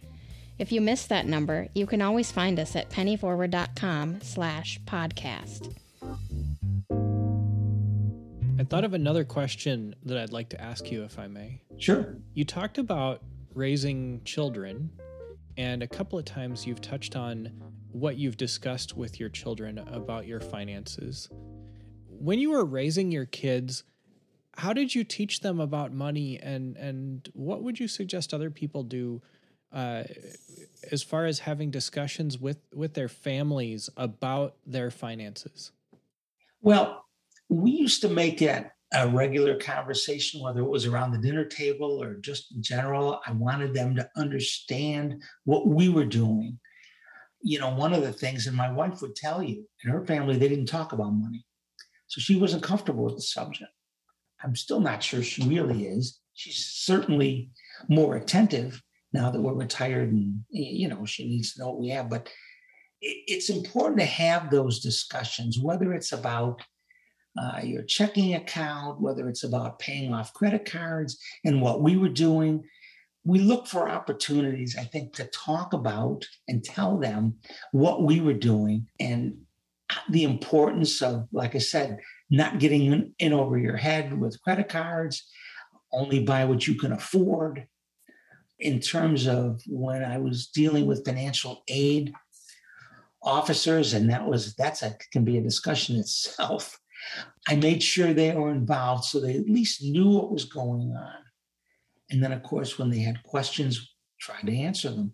If 0.60 0.70
you 0.70 0.80
missed 0.80 1.08
that 1.08 1.26
number, 1.26 1.66
you 1.74 1.86
can 1.86 2.00
always 2.00 2.30
find 2.30 2.60
us 2.60 2.76
at 2.76 2.90
pennyforward.com 2.90 4.20
slash 4.20 4.78
podcast. 4.86 5.74
I 8.60 8.62
thought 8.62 8.84
of 8.84 8.94
another 8.94 9.24
question 9.24 9.96
that 10.04 10.16
I'd 10.16 10.32
like 10.32 10.50
to 10.50 10.60
ask 10.60 10.92
you, 10.92 11.02
if 11.02 11.18
I 11.18 11.26
may. 11.26 11.60
Sure. 11.76 12.14
You 12.34 12.44
talked 12.44 12.78
about 12.78 13.20
raising 13.52 14.22
children, 14.22 14.92
and 15.56 15.82
a 15.82 15.88
couple 15.88 16.20
of 16.20 16.24
times 16.24 16.68
you've 16.68 16.82
touched 16.82 17.16
on 17.16 17.50
what 17.90 18.16
you've 18.16 18.36
discussed 18.36 18.96
with 18.96 19.18
your 19.18 19.28
children 19.28 19.78
about 19.78 20.28
your 20.28 20.38
finances. 20.38 21.28
When 22.20 22.38
you 22.38 22.50
were 22.50 22.66
raising 22.66 23.10
your 23.10 23.24
kids, 23.24 23.82
how 24.58 24.74
did 24.74 24.94
you 24.94 25.04
teach 25.04 25.40
them 25.40 25.58
about 25.58 25.90
money, 25.90 26.38
and 26.38 26.76
and 26.76 27.26
what 27.32 27.62
would 27.62 27.80
you 27.80 27.88
suggest 27.88 28.34
other 28.34 28.50
people 28.50 28.82
do 28.82 29.22
uh, 29.72 30.02
as 30.92 31.02
far 31.02 31.24
as 31.24 31.38
having 31.38 31.70
discussions 31.70 32.38
with 32.38 32.58
with 32.74 32.92
their 32.92 33.08
families 33.08 33.88
about 33.96 34.56
their 34.66 34.90
finances? 34.90 35.72
Well, 36.60 37.06
we 37.48 37.70
used 37.70 38.02
to 38.02 38.10
make 38.10 38.42
it 38.42 38.66
a 38.92 39.08
regular 39.08 39.56
conversation, 39.56 40.42
whether 40.42 40.60
it 40.60 40.68
was 40.68 40.84
around 40.84 41.12
the 41.12 41.18
dinner 41.26 41.46
table 41.46 42.02
or 42.02 42.16
just 42.16 42.54
in 42.54 42.62
general. 42.62 43.22
I 43.26 43.32
wanted 43.32 43.72
them 43.72 43.96
to 43.96 44.06
understand 44.14 45.22
what 45.44 45.68
we 45.68 45.88
were 45.88 46.04
doing. 46.04 46.58
You 47.40 47.60
know, 47.60 47.74
one 47.74 47.94
of 47.94 48.02
the 48.02 48.12
things, 48.12 48.46
and 48.46 48.54
my 48.54 48.70
wife 48.70 49.00
would 49.00 49.16
tell 49.16 49.42
you, 49.42 49.64
in 49.82 49.90
her 49.90 50.04
family, 50.04 50.36
they 50.36 50.48
didn't 50.48 50.66
talk 50.66 50.92
about 50.92 51.12
money. 51.12 51.46
So 52.10 52.20
she 52.20 52.36
wasn't 52.36 52.64
comfortable 52.64 53.04
with 53.04 53.14
the 53.14 53.22
subject. 53.22 53.70
I'm 54.42 54.56
still 54.56 54.80
not 54.80 55.02
sure 55.02 55.22
she 55.22 55.46
really 55.46 55.86
is. 55.86 56.18
She's 56.34 56.66
certainly 56.66 57.50
more 57.88 58.16
attentive 58.16 58.82
now 59.12 59.30
that 59.30 59.40
we're 59.40 59.54
retired 59.54 60.10
and, 60.10 60.42
you 60.50 60.88
know, 60.88 61.04
she 61.04 61.28
needs 61.28 61.52
to 61.52 61.60
know 61.60 61.68
what 61.68 61.80
we 61.80 61.90
have. 61.90 62.10
But 62.10 62.28
it's 63.00 63.48
important 63.48 64.00
to 64.00 64.06
have 64.06 64.50
those 64.50 64.80
discussions, 64.80 65.60
whether 65.60 65.92
it's 65.92 66.10
about 66.10 66.60
uh, 67.40 67.60
your 67.62 67.84
checking 67.84 68.34
account, 68.34 69.00
whether 69.00 69.28
it's 69.28 69.44
about 69.44 69.78
paying 69.78 70.12
off 70.12 70.34
credit 70.34 70.68
cards 70.68 71.16
and 71.44 71.62
what 71.62 71.80
we 71.80 71.96
were 71.96 72.08
doing. 72.08 72.64
We 73.24 73.38
look 73.38 73.68
for 73.68 73.88
opportunities, 73.88 74.76
I 74.76 74.82
think, 74.82 75.12
to 75.14 75.26
talk 75.26 75.74
about 75.74 76.26
and 76.48 76.64
tell 76.64 76.98
them 76.98 77.36
what 77.70 78.02
we 78.02 78.20
were 78.20 78.34
doing 78.34 78.88
and 78.98 79.36
the 80.08 80.24
importance 80.24 81.02
of, 81.02 81.28
like 81.32 81.54
I 81.54 81.58
said, 81.58 81.98
not 82.30 82.58
getting 82.58 83.12
in 83.18 83.32
over 83.32 83.58
your 83.58 83.76
head 83.76 84.18
with 84.18 84.40
credit 84.42 84.68
cards, 84.68 85.24
only 85.92 86.22
buy 86.22 86.44
what 86.44 86.66
you 86.66 86.74
can 86.74 86.92
afford. 86.92 87.66
In 88.58 88.78
terms 88.78 89.26
of 89.26 89.62
when 89.66 90.04
I 90.04 90.18
was 90.18 90.48
dealing 90.48 90.86
with 90.86 91.04
financial 91.04 91.62
aid 91.66 92.12
officers, 93.22 93.94
and 93.94 94.10
that 94.10 94.26
was 94.26 94.54
that's 94.54 94.82
a 94.82 94.96
can 95.12 95.24
be 95.24 95.38
a 95.38 95.42
discussion 95.42 95.96
itself. 95.96 96.78
I 97.48 97.56
made 97.56 97.82
sure 97.82 98.12
they 98.12 98.32
were 98.34 98.50
involved 98.50 99.04
so 99.04 99.20
they 99.20 99.34
at 99.36 99.48
least 99.48 99.82
knew 99.82 100.10
what 100.10 100.30
was 100.30 100.44
going 100.44 100.94
on. 100.94 101.14
And 102.10 102.22
then, 102.22 102.32
of 102.32 102.42
course, 102.42 102.78
when 102.78 102.90
they 102.90 102.98
had 102.98 103.22
questions, 103.22 103.94
tried 104.20 104.46
to 104.46 104.54
answer 104.54 104.90
them. 104.90 105.12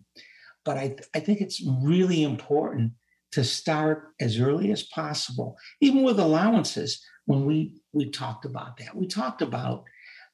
But 0.65 0.77
I, 0.77 0.95
I 1.15 1.19
think 1.21 1.39
it's 1.39 1.63
really 1.81 2.23
important 2.23 2.91
to 3.31 3.43
start 3.43 4.09
as 4.19 4.39
early 4.39 4.71
as 4.71 4.83
possible, 4.83 5.57
even 5.81 6.03
with 6.03 6.19
allowances. 6.19 7.03
When 7.25 7.45
we 7.45 7.81
we 7.91 8.09
talked 8.09 8.45
about 8.45 8.77
that, 8.77 8.95
we 8.95 9.07
talked 9.07 9.41
about 9.41 9.83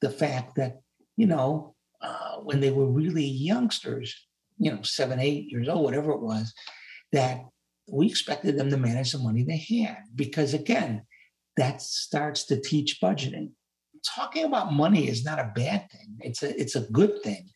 the 0.00 0.10
fact 0.10 0.56
that 0.56 0.80
you 1.16 1.26
know 1.26 1.74
uh, 2.00 2.36
when 2.42 2.60
they 2.60 2.70
were 2.70 2.86
really 2.86 3.24
youngsters, 3.24 4.26
you 4.58 4.70
know, 4.70 4.82
seven, 4.82 5.18
eight 5.18 5.50
years 5.50 5.68
old, 5.68 5.84
whatever 5.84 6.12
it 6.12 6.20
was, 6.20 6.52
that 7.12 7.40
we 7.90 8.06
expected 8.06 8.58
them 8.58 8.70
to 8.70 8.76
manage 8.76 9.12
the 9.12 9.18
money 9.18 9.42
they 9.42 9.82
had 9.82 9.98
because 10.14 10.54
again, 10.54 11.02
that 11.56 11.80
starts 11.80 12.44
to 12.46 12.60
teach 12.60 12.98
budgeting. 13.02 13.50
Talking 14.04 14.44
about 14.44 14.72
money 14.72 15.08
is 15.08 15.24
not 15.24 15.38
a 15.38 15.52
bad 15.54 15.88
thing. 15.90 16.16
It's 16.20 16.42
a 16.42 16.60
it's 16.60 16.76
a 16.76 16.88
good 16.92 17.22
thing 17.22 17.48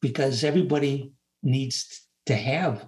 because 0.00 0.42
everybody 0.42 1.12
needs 1.42 2.06
to 2.26 2.34
have 2.34 2.86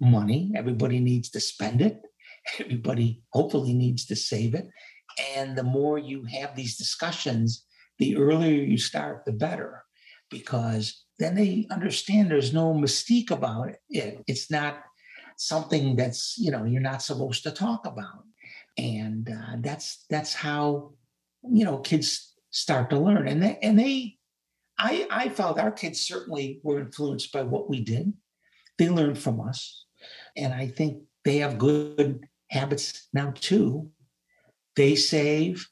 money. 0.00 0.52
Everybody 0.54 1.00
needs 1.00 1.30
to 1.30 1.40
spend 1.40 1.80
it. 1.80 2.00
Everybody 2.60 3.22
hopefully 3.30 3.74
needs 3.74 4.06
to 4.06 4.16
save 4.16 4.54
it. 4.54 4.68
And 5.34 5.56
the 5.56 5.62
more 5.62 5.98
you 5.98 6.24
have 6.24 6.54
these 6.54 6.76
discussions, 6.76 7.64
the 7.98 8.16
earlier 8.16 8.62
you 8.62 8.78
start, 8.78 9.24
the 9.24 9.32
better, 9.32 9.82
because 10.30 11.04
then 11.18 11.34
they 11.34 11.66
understand 11.70 12.30
there's 12.30 12.52
no 12.52 12.74
mystique 12.74 13.30
about 13.30 13.70
it. 13.88 14.22
It's 14.26 14.50
not 14.50 14.80
something 15.38 15.96
that's, 15.96 16.36
you 16.36 16.50
know, 16.50 16.64
you're 16.64 16.80
not 16.82 17.02
supposed 17.02 17.42
to 17.44 17.50
talk 17.50 17.86
about 17.86 18.24
and 18.76 19.30
uh, 19.30 19.56
that's 19.60 20.04
that's 20.10 20.34
how 20.34 20.92
you 21.42 21.64
know 21.64 21.78
kids 21.78 22.34
start 22.50 22.90
to 22.90 22.98
learn 22.98 23.28
and 23.28 23.42
they 23.42 23.58
and 23.62 23.78
they 23.78 24.16
i 24.78 25.06
i 25.10 25.28
felt 25.28 25.58
our 25.58 25.70
kids 25.70 26.00
certainly 26.00 26.60
were 26.62 26.80
influenced 26.80 27.32
by 27.32 27.42
what 27.42 27.68
we 27.68 27.80
did 27.80 28.12
they 28.78 28.88
learned 28.88 29.18
from 29.18 29.40
us 29.40 29.85
and 30.36 30.52
i 30.52 30.66
think 30.66 31.02
they 31.24 31.38
have 31.38 31.58
good 31.58 32.26
habits 32.50 33.08
now 33.12 33.32
too 33.34 33.90
they 34.76 34.94
save 34.94 35.66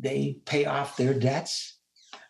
they 0.00 0.38
pay 0.46 0.64
off 0.64 0.96
their 0.96 1.14
debts 1.14 1.78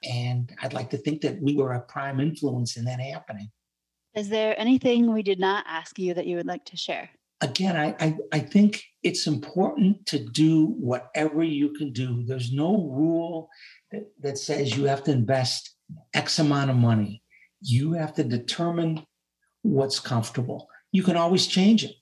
and 0.09 0.53
i'd 0.63 0.75
like 0.75 0.91
to 0.91 0.99
think 0.99 1.21
that 1.21 1.41
we 1.41 1.55
were 1.55 1.73
a 1.73 1.81
prime 1.81 2.21
influence 2.21 2.77
in 2.77 2.85
that 2.85 3.01
happening 3.01 3.51
is 4.15 4.29
there 4.29 4.59
anything 4.59 5.13
we 5.13 5.23
did 5.23 5.39
not 5.39 5.65
ask 5.69 5.99
you 5.99 6.15
that 6.15 6.27
you 6.27 6.37
would 6.37 6.47
like 6.47 6.65
to 6.65 6.77
share 6.77 7.11
again, 7.41 7.77
I, 7.77 7.95
I, 8.01 8.17
I 8.33 8.39
think 8.41 8.83
it's 9.03 9.27
important 9.27 10.07
to 10.07 10.19
do 10.19 10.67
whatever 10.67 11.43
you 11.43 11.73
can 11.73 11.93
do. 11.93 12.25
There's 12.25 12.53
no 12.53 12.73
rule 12.73 13.49
that, 13.93 14.11
that 14.21 14.39
says 14.39 14.77
you 14.77 14.85
have 14.85 15.05
to 15.05 15.13
invest 15.13 15.75
X 16.15 16.39
amount 16.39 16.71
of 16.71 16.77
money. 16.77 17.23
You 17.61 17.93
have 17.93 18.15
to 18.15 18.25
determine 18.25 19.05
what's 19.63 20.01
comfortable. 20.01 20.69
You 20.93 21.03
can 21.03 21.17
always 21.17 21.47
change 21.47 21.85
it. 21.85 21.95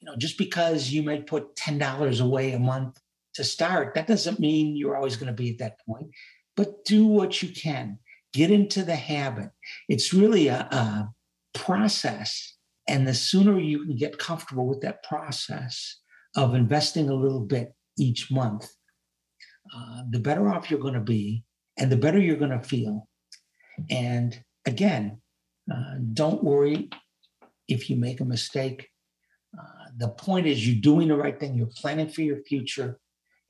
You 0.00 0.10
know, 0.10 0.16
just 0.16 0.38
because 0.38 0.90
you 0.90 1.02
might 1.02 1.26
put 1.26 1.56
$10 1.56 2.20
away 2.20 2.52
a 2.52 2.58
month 2.58 2.98
to 3.34 3.44
start, 3.44 3.94
that 3.94 4.06
doesn't 4.06 4.40
mean 4.40 4.76
you're 4.76 4.96
always 4.96 5.16
going 5.16 5.28
to 5.28 5.42
be 5.42 5.50
at 5.50 5.58
that 5.58 5.78
point. 5.86 6.08
But 6.56 6.84
do 6.84 7.06
what 7.06 7.42
you 7.42 7.48
can. 7.48 7.98
Get 8.32 8.50
into 8.50 8.82
the 8.82 8.96
habit. 8.96 9.50
It's 9.88 10.12
really 10.12 10.48
a, 10.48 10.60
a 10.60 11.10
process 11.54 12.56
and 12.88 13.06
the 13.06 13.14
sooner 13.14 13.58
you 13.58 13.84
can 13.84 13.96
get 13.96 14.18
comfortable 14.18 14.66
with 14.66 14.80
that 14.82 15.02
process 15.02 16.00
of 16.36 16.54
investing 16.54 17.08
a 17.08 17.14
little 17.14 17.40
bit 17.40 17.74
each 17.98 18.30
month, 18.30 18.68
uh, 19.74 20.02
the 20.10 20.20
better 20.20 20.48
off 20.48 20.70
you're 20.70 20.80
going 20.80 20.94
to 20.94 21.00
be 21.00 21.44
and 21.78 21.90
the 21.90 21.96
better 21.96 22.18
you're 22.18 22.36
going 22.36 22.58
to 22.58 22.62
feel. 22.62 23.08
And 23.90 24.38
again, 24.66 25.20
uh, 25.72 25.94
don't 26.12 26.44
worry 26.44 26.90
if 27.68 27.90
you 27.90 27.96
make 27.96 28.20
a 28.20 28.24
mistake. 28.24 28.88
Uh, 29.58 29.62
the 29.96 30.08
point 30.08 30.46
is, 30.46 30.66
you're 30.66 30.80
doing 30.80 31.08
the 31.08 31.16
right 31.16 31.38
thing, 31.38 31.54
you're 31.54 31.66
planning 31.66 32.08
for 32.08 32.22
your 32.22 32.42
future. 32.42 32.98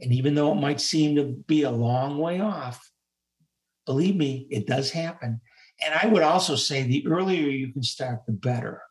And 0.00 0.12
even 0.12 0.35
though 0.35 0.52
it 0.52 0.61
might 0.61 0.81
seem 0.81 1.16
to 1.16 1.24
be 1.24 1.62
a 1.62 1.70
long 1.70 2.18
way 2.18 2.40
off, 2.40 2.90
believe 3.87 4.16
me, 4.16 4.46
it 4.50 4.66
does 4.66 4.90
happen. 4.90 5.40
And 5.85 5.94
I 5.94 6.07
would 6.07 6.22
also 6.22 6.57
say 6.57 6.83
the 6.83 7.07
earlier 7.07 7.48
you 7.48 7.72
can 7.72 7.83
start, 7.83 8.26
the 8.26 8.33
better. 8.33 8.83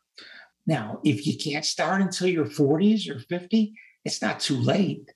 Now, 0.66 1.00
if 1.04 1.26
you 1.26 1.36
can't 1.36 1.64
start 1.64 2.00
until 2.00 2.28
your 2.28 2.46
40s 2.46 3.08
or 3.08 3.20
50, 3.20 3.72
it's 4.04 4.20
not 4.20 4.40
too 4.40 4.56
late. 4.56 5.08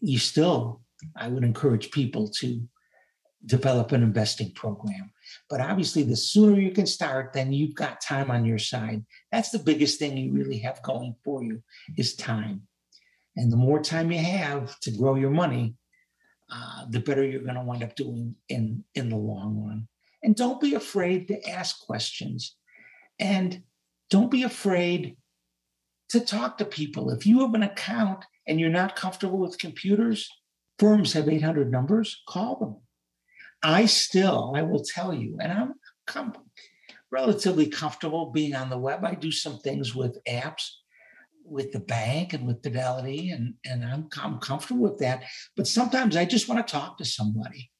You 0.00 0.18
still, 0.18 0.80
I 1.16 1.28
would 1.28 1.44
encourage 1.44 1.90
people 1.90 2.28
to 2.40 2.62
develop 3.44 3.92
an 3.92 4.02
investing 4.02 4.52
program. 4.52 5.12
But 5.48 5.60
obviously, 5.60 6.02
the 6.02 6.16
sooner 6.16 6.60
you 6.60 6.70
can 6.70 6.86
start, 6.86 7.32
then 7.32 7.52
you've 7.52 7.74
got 7.74 8.00
time 8.00 8.30
on 8.30 8.44
your 8.44 8.58
side. 8.58 9.04
That's 9.32 9.50
the 9.50 9.58
biggest 9.58 9.98
thing 9.98 10.16
you 10.16 10.32
really 10.32 10.58
have 10.58 10.82
going 10.82 11.14
for 11.24 11.42
you 11.42 11.62
is 11.96 12.14
time. 12.14 12.62
And 13.36 13.50
the 13.52 13.56
more 13.56 13.80
time 13.80 14.10
you 14.10 14.18
have 14.18 14.78
to 14.80 14.90
grow 14.90 15.14
your 15.14 15.30
money, 15.30 15.74
uh, 16.52 16.86
the 16.88 17.00
better 17.00 17.24
you're 17.24 17.42
going 17.42 17.54
to 17.54 17.62
wind 17.62 17.82
up 17.82 17.94
doing 17.94 18.34
in 18.48 18.84
in 18.94 19.08
the 19.08 19.16
long 19.16 19.64
run. 19.64 19.88
And 20.22 20.36
don't 20.36 20.60
be 20.60 20.74
afraid 20.74 21.28
to 21.28 21.48
ask 21.48 21.86
questions. 21.86 22.56
And 23.18 23.62
don't 24.10 24.30
be 24.30 24.42
afraid 24.42 25.16
to 26.10 26.20
talk 26.20 26.58
to 26.58 26.64
people. 26.64 27.10
If 27.10 27.26
you 27.26 27.40
have 27.40 27.54
an 27.54 27.62
account 27.62 28.24
and 28.46 28.58
you're 28.58 28.68
not 28.68 28.96
comfortable 28.96 29.38
with 29.38 29.58
computers, 29.58 30.28
firms 30.78 31.12
have 31.12 31.28
800 31.28 31.70
numbers, 31.70 32.22
call 32.28 32.56
them. 32.56 32.76
I 33.62 33.86
still, 33.86 34.52
I 34.56 34.62
will 34.62 34.82
tell 34.82 35.12
you, 35.12 35.36
and 35.40 35.52
I'm, 35.52 35.74
I'm 36.14 36.32
relatively 37.10 37.66
comfortable 37.68 38.30
being 38.30 38.54
on 38.54 38.70
the 38.70 38.78
web. 38.78 39.04
I 39.04 39.14
do 39.14 39.30
some 39.30 39.58
things 39.58 39.94
with 39.94 40.18
apps 40.28 40.70
with 41.44 41.72
the 41.72 41.80
bank 41.80 42.32
and 42.32 42.46
with 42.46 42.62
Fidelity, 42.62 43.30
and, 43.30 43.54
and 43.64 43.84
I'm, 43.84 44.08
I'm 44.22 44.38
comfortable 44.38 44.82
with 44.82 44.98
that. 44.98 45.24
But 45.56 45.66
sometimes 45.66 46.16
I 46.16 46.24
just 46.24 46.48
want 46.48 46.64
to 46.64 46.72
talk 46.72 46.96
to 46.98 47.04
somebody. 47.04 47.70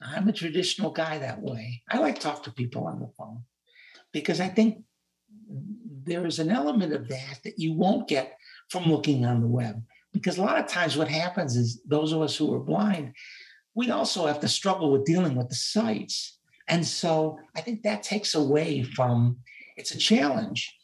I'm 0.00 0.28
a 0.28 0.32
traditional 0.32 0.92
guy 0.92 1.18
that 1.18 1.42
way. 1.42 1.82
I 1.90 1.98
like 1.98 2.20
talk 2.20 2.44
to 2.44 2.52
people 2.52 2.86
on 2.86 3.00
the 3.00 3.10
phone 3.18 3.42
because 4.12 4.40
I 4.40 4.48
think 4.48 4.84
there 6.04 6.24
is 6.26 6.38
an 6.38 6.50
element 6.50 6.92
of 6.92 7.08
that 7.08 7.40
that 7.44 7.58
you 7.58 7.74
won't 7.74 8.08
get 8.08 8.36
from 8.70 8.84
looking 8.84 9.26
on 9.26 9.40
the 9.40 9.48
web. 9.48 9.82
Because 10.12 10.38
a 10.38 10.42
lot 10.42 10.58
of 10.58 10.66
times 10.66 10.96
what 10.96 11.08
happens 11.08 11.56
is 11.56 11.82
those 11.86 12.12
of 12.12 12.22
us 12.22 12.36
who 12.36 12.52
are 12.54 12.60
blind, 12.60 13.14
we 13.74 13.90
also 13.90 14.26
have 14.26 14.40
to 14.40 14.48
struggle 14.48 14.90
with 14.90 15.04
dealing 15.04 15.34
with 15.34 15.48
the 15.48 15.54
sites. 15.54 16.38
And 16.68 16.86
so 16.86 17.38
I 17.56 17.60
think 17.60 17.82
that 17.82 18.02
takes 18.02 18.34
away 18.34 18.82
from 18.82 19.38
it's 19.76 19.92
a 19.92 19.98
challenge. 19.98 20.74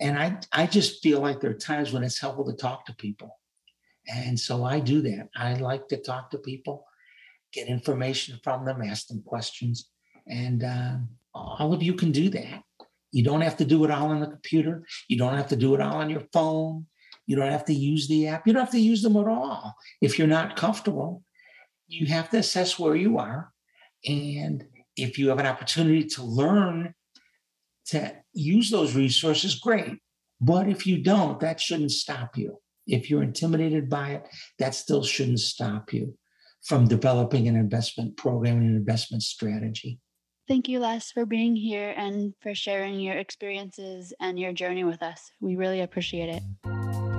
And 0.00 0.18
I, 0.18 0.38
I 0.52 0.66
just 0.66 1.02
feel 1.02 1.20
like 1.20 1.40
there 1.40 1.50
are 1.50 1.54
times 1.54 1.92
when 1.92 2.02
it's 2.02 2.20
helpful 2.20 2.44
to 2.46 2.56
talk 2.56 2.86
to 2.86 2.94
people. 2.94 3.38
And 4.08 4.38
so 4.38 4.64
I 4.64 4.80
do 4.80 5.00
that. 5.02 5.28
I 5.36 5.54
like 5.54 5.88
to 5.88 5.96
talk 5.96 6.30
to 6.30 6.38
people, 6.38 6.84
get 7.52 7.68
information 7.68 8.40
from 8.42 8.64
them, 8.64 8.82
ask 8.82 9.06
them 9.06 9.22
questions. 9.22 9.88
And 10.26 10.64
uh, 10.64 10.96
all 11.34 11.72
of 11.72 11.82
you 11.82 11.94
can 11.94 12.10
do 12.10 12.28
that. 12.30 12.62
You 13.12 13.22
don't 13.22 13.42
have 13.42 13.56
to 13.58 13.64
do 13.64 13.84
it 13.84 13.90
all 13.90 14.08
on 14.08 14.20
the 14.20 14.26
computer. 14.26 14.84
You 15.08 15.18
don't 15.18 15.36
have 15.36 15.48
to 15.48 15.56
do 15.56 15.74
it 15.74 15.80
all 15.80 15.96
on 15.96 16.10
your 16.10 16.24
phone. 16.32 16.86
You 17.26 17.36
don't 17.36 17.52
have 17.52 17.66
to 17.66 17.74
use 17.74 18.08
the 18.08 18.26
app. 18.28 18.46
You 18.46 18.52
don't 18.52 18.64
have 18.64 18.72
to 18.72 18.80
use 18.80 19.02
them 19.02 19.16
at 19.16 19.28
all. 19.28 19.76
If 20.00 20.18
you're 20.18 20.26
not 20.26 20.56
comfortable, 20.56 21.22
you 21.92 22.06
have 22.06 22.30
to 22.30 22.38
assess 22.38 22.78
where 22.78 22.96
you 22.96 23.18
are. 23.18 23.52
And 24.06 24.64
if 24.96 25.18
you 25.18 25.28
have 25.28 25.38
an 25.38 25.46
opportunity 25.46 26.04
to 26.04 26.22
learn 26.22 26.94
to 27.86 28.12
use 28.32 28.70
those 28.70 28.94
resources, 28.94 29.56
great. 29.56 29.98
But 30.40 30.68
if 30.68 30.86
you 30.86 31.02
don't, 31.02 31.38
that 31.40 31.60
shouldn't 31.60 31.92
stop 31.92 32.36
you. 32.36 32.58
If 32.86 33.10
you're 33.10 33.22
intimidated 33.22 33.88
by 33.88 34.10
it, 34.10 34.28
that 34.58 34.74
still 34.74 35.04
shouldn't 35.04 35.40
stop 35.40 35.92
you 35.92 36.16
from 36.64 36.88
developing 36.88 37.46
an 37.48 37.56
investment 37.56 38.16
program 38.16 38.58
and 38.58 38.70
an 38.70 38.76
investment 38.76 39.22
strategy. 39.22 40.00
Thank 40.48 40.68
you, 40.68 40.80
Les, 40.80 41.12
for 41.12 41.24
being 41.24 41.54
here 41.54 41.94
and 41.96 42.34
for 42.40 42.54
sharing 42.54 42.98
your 42.98 43.16
experiences 43.16 44.12
and 44.20 44.38
your 44.38 44.52
journey 44.52 44.84
with 44.84 45.02
us. 45.02 45.30
We 45.40 45.56
really 45.56 45.80
appreciate 45.80 46.28
it. 46.28 47.11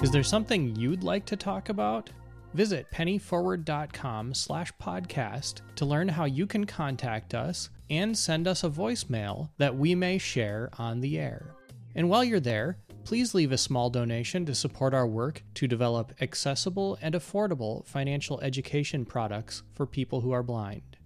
Is 0.00 0.12
there 0.12 0.22
something 0.22 0.76
you'd 0.76 1.02
like 1.02 1.24
to 1.26 1.34
talk 1.34 1.70
about? 1.70 2.08
Visit 2.54 2.86
pennyforward.com 2.92 4.32
slash 4.32 4.72
podcast 4.80 5.62
to 5.74 5.84
learn 5.84 6.06
how 6.06 6.24
you 6.24 6.46
can 6.46 6.64
contact 6.64 7.34
us 7.34 7.70
and 7.90 8.16
send 8.16 8.46
us 8.46 8.62
a 8.62 8.70
voicemail 8.70 9.50
that 9.58 9.76
we 9.76 9.96
may 9.96 10.16
share 10.16 10.70
on 10.78 11.00
the 11.00 11.18
air. 11.18 11.52
And 11.96 12.08
while 12.08 12.22
you're 12.22 12.38
there, 12.38 12.78
please 13.02 13.34
leave 13.34 13.50
a 13.50 13.58
small 13.58 13.90
donation 13.90 14.46
to 14.46 14.54
support 14.54 14.94
our 14.94 15.06
work 15.06 15.42
to 15.54 15.66
develop 15.66 16.14
accessible 16.20 16.96
and 17.02 17.16
affordable 17.16 17.84
financial 17.84 18.40
education 18.40 19.04
products 19.04 19.64
for 19.74 19.84
people 19.84 20.20
who 20.20 20.30
are 20.30 20.44
blind. 20.44 20.96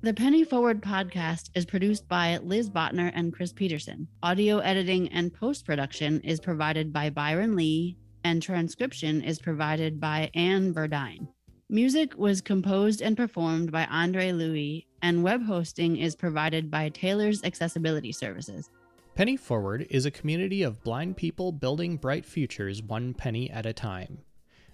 The 0.00 0.14
Penny 0.14 0.42
Forward 0.42 0.80
podcast 0.80 1.50
is 1.54 1.66
produced 1.66 2.08
by 2.08 2.38
Liz 2.38 2.70
Botner 2.70 3.12
and 3.14 3.30
Chris 3.30 3.52
Peterson. 3.52 4.08
Audio 4.22 4.58
editing 4.60 5.08
and 5.08 5.34
post 5.34 5.66
production 5.66 6.20
is 6.22 6.40
provided 6.40 6.94
by 6.94 7.10
Byron 7.10 7.54
Lee, 7.54 7.98
and 8.24 8.42
transcription 8.42 9.22
is 9.22 9.38
provided 9.38 10.00
by 10.00 10.30
Anne 10.34 10.72
Verdine. 10.72 11.28
Music 11.68 12.16
was 12.16 12.40
composed 12.40 13.02
and 13.02 13.16
performed 13.16 13.70
by 13.70 13.84
Andre 13.86 14.32
Louis, 14.32 14.86
and 15.02 15.22
web 15.22 15.42
hosting 15.42 15.96
is 15.96 16.16
provided 16.16 16.70
by 16.70 16.88
Taylor's 16.88 17.44
Accessibility 17.44 18.12
Services. 18.12 18.70
Penny 19.14 19.36
Forward 19.36 19.86
is 19.90 20.06
a 20.06 20.10
community 20.10 20.62
of 20.62 20.82
blind 20.82 21.16
people 21.16 21.52
building 21.52 21.96
bright 21.96 22.24
futures 22.24 22.82
one 22.82 23.12
penny 23.12 23.50
at 23.50 23.66
a 23.66 23.72
time. 23.72 24.18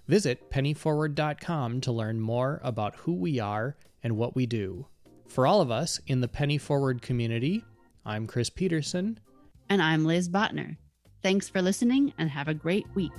Visit 0.07 0.51
pennyforward.com 0.51 1.81
to 1.81 1.91
learn 1.91 2.19
more 2.19 2.61
about 2.63 2.95
who 2.95 3.13
we 3.13 3.39
are 3.39 3.75
and 4.03 4.15
what 4.15 4.35
we 4.35 4.45
do. 4.45 4.85
For 5.27 5.47
all 5.47 5.61
of 5.61 5.71
us 5.71 5.99
in 6.05 6.21
the 6.21 6.27
Penny 6.27 6.57
Forward 6.57 7.01
community, 7.01 7.65
I'm 8.05 8.27
Chris 8.27 8.49
Peterson. 8.49 9.19
And 9.67 9.81
I'm 9.81 10.05
Liz 10.05 10.29
Botner. 10.29 10.77
Thanks 11.25 11.49
for 11.49 11.59
listening 11.59 12.13
and 12.19 12.29
have 12.29 12.47
a 12.47 12.53
great 12.53 12.85
week. 12.93 13.11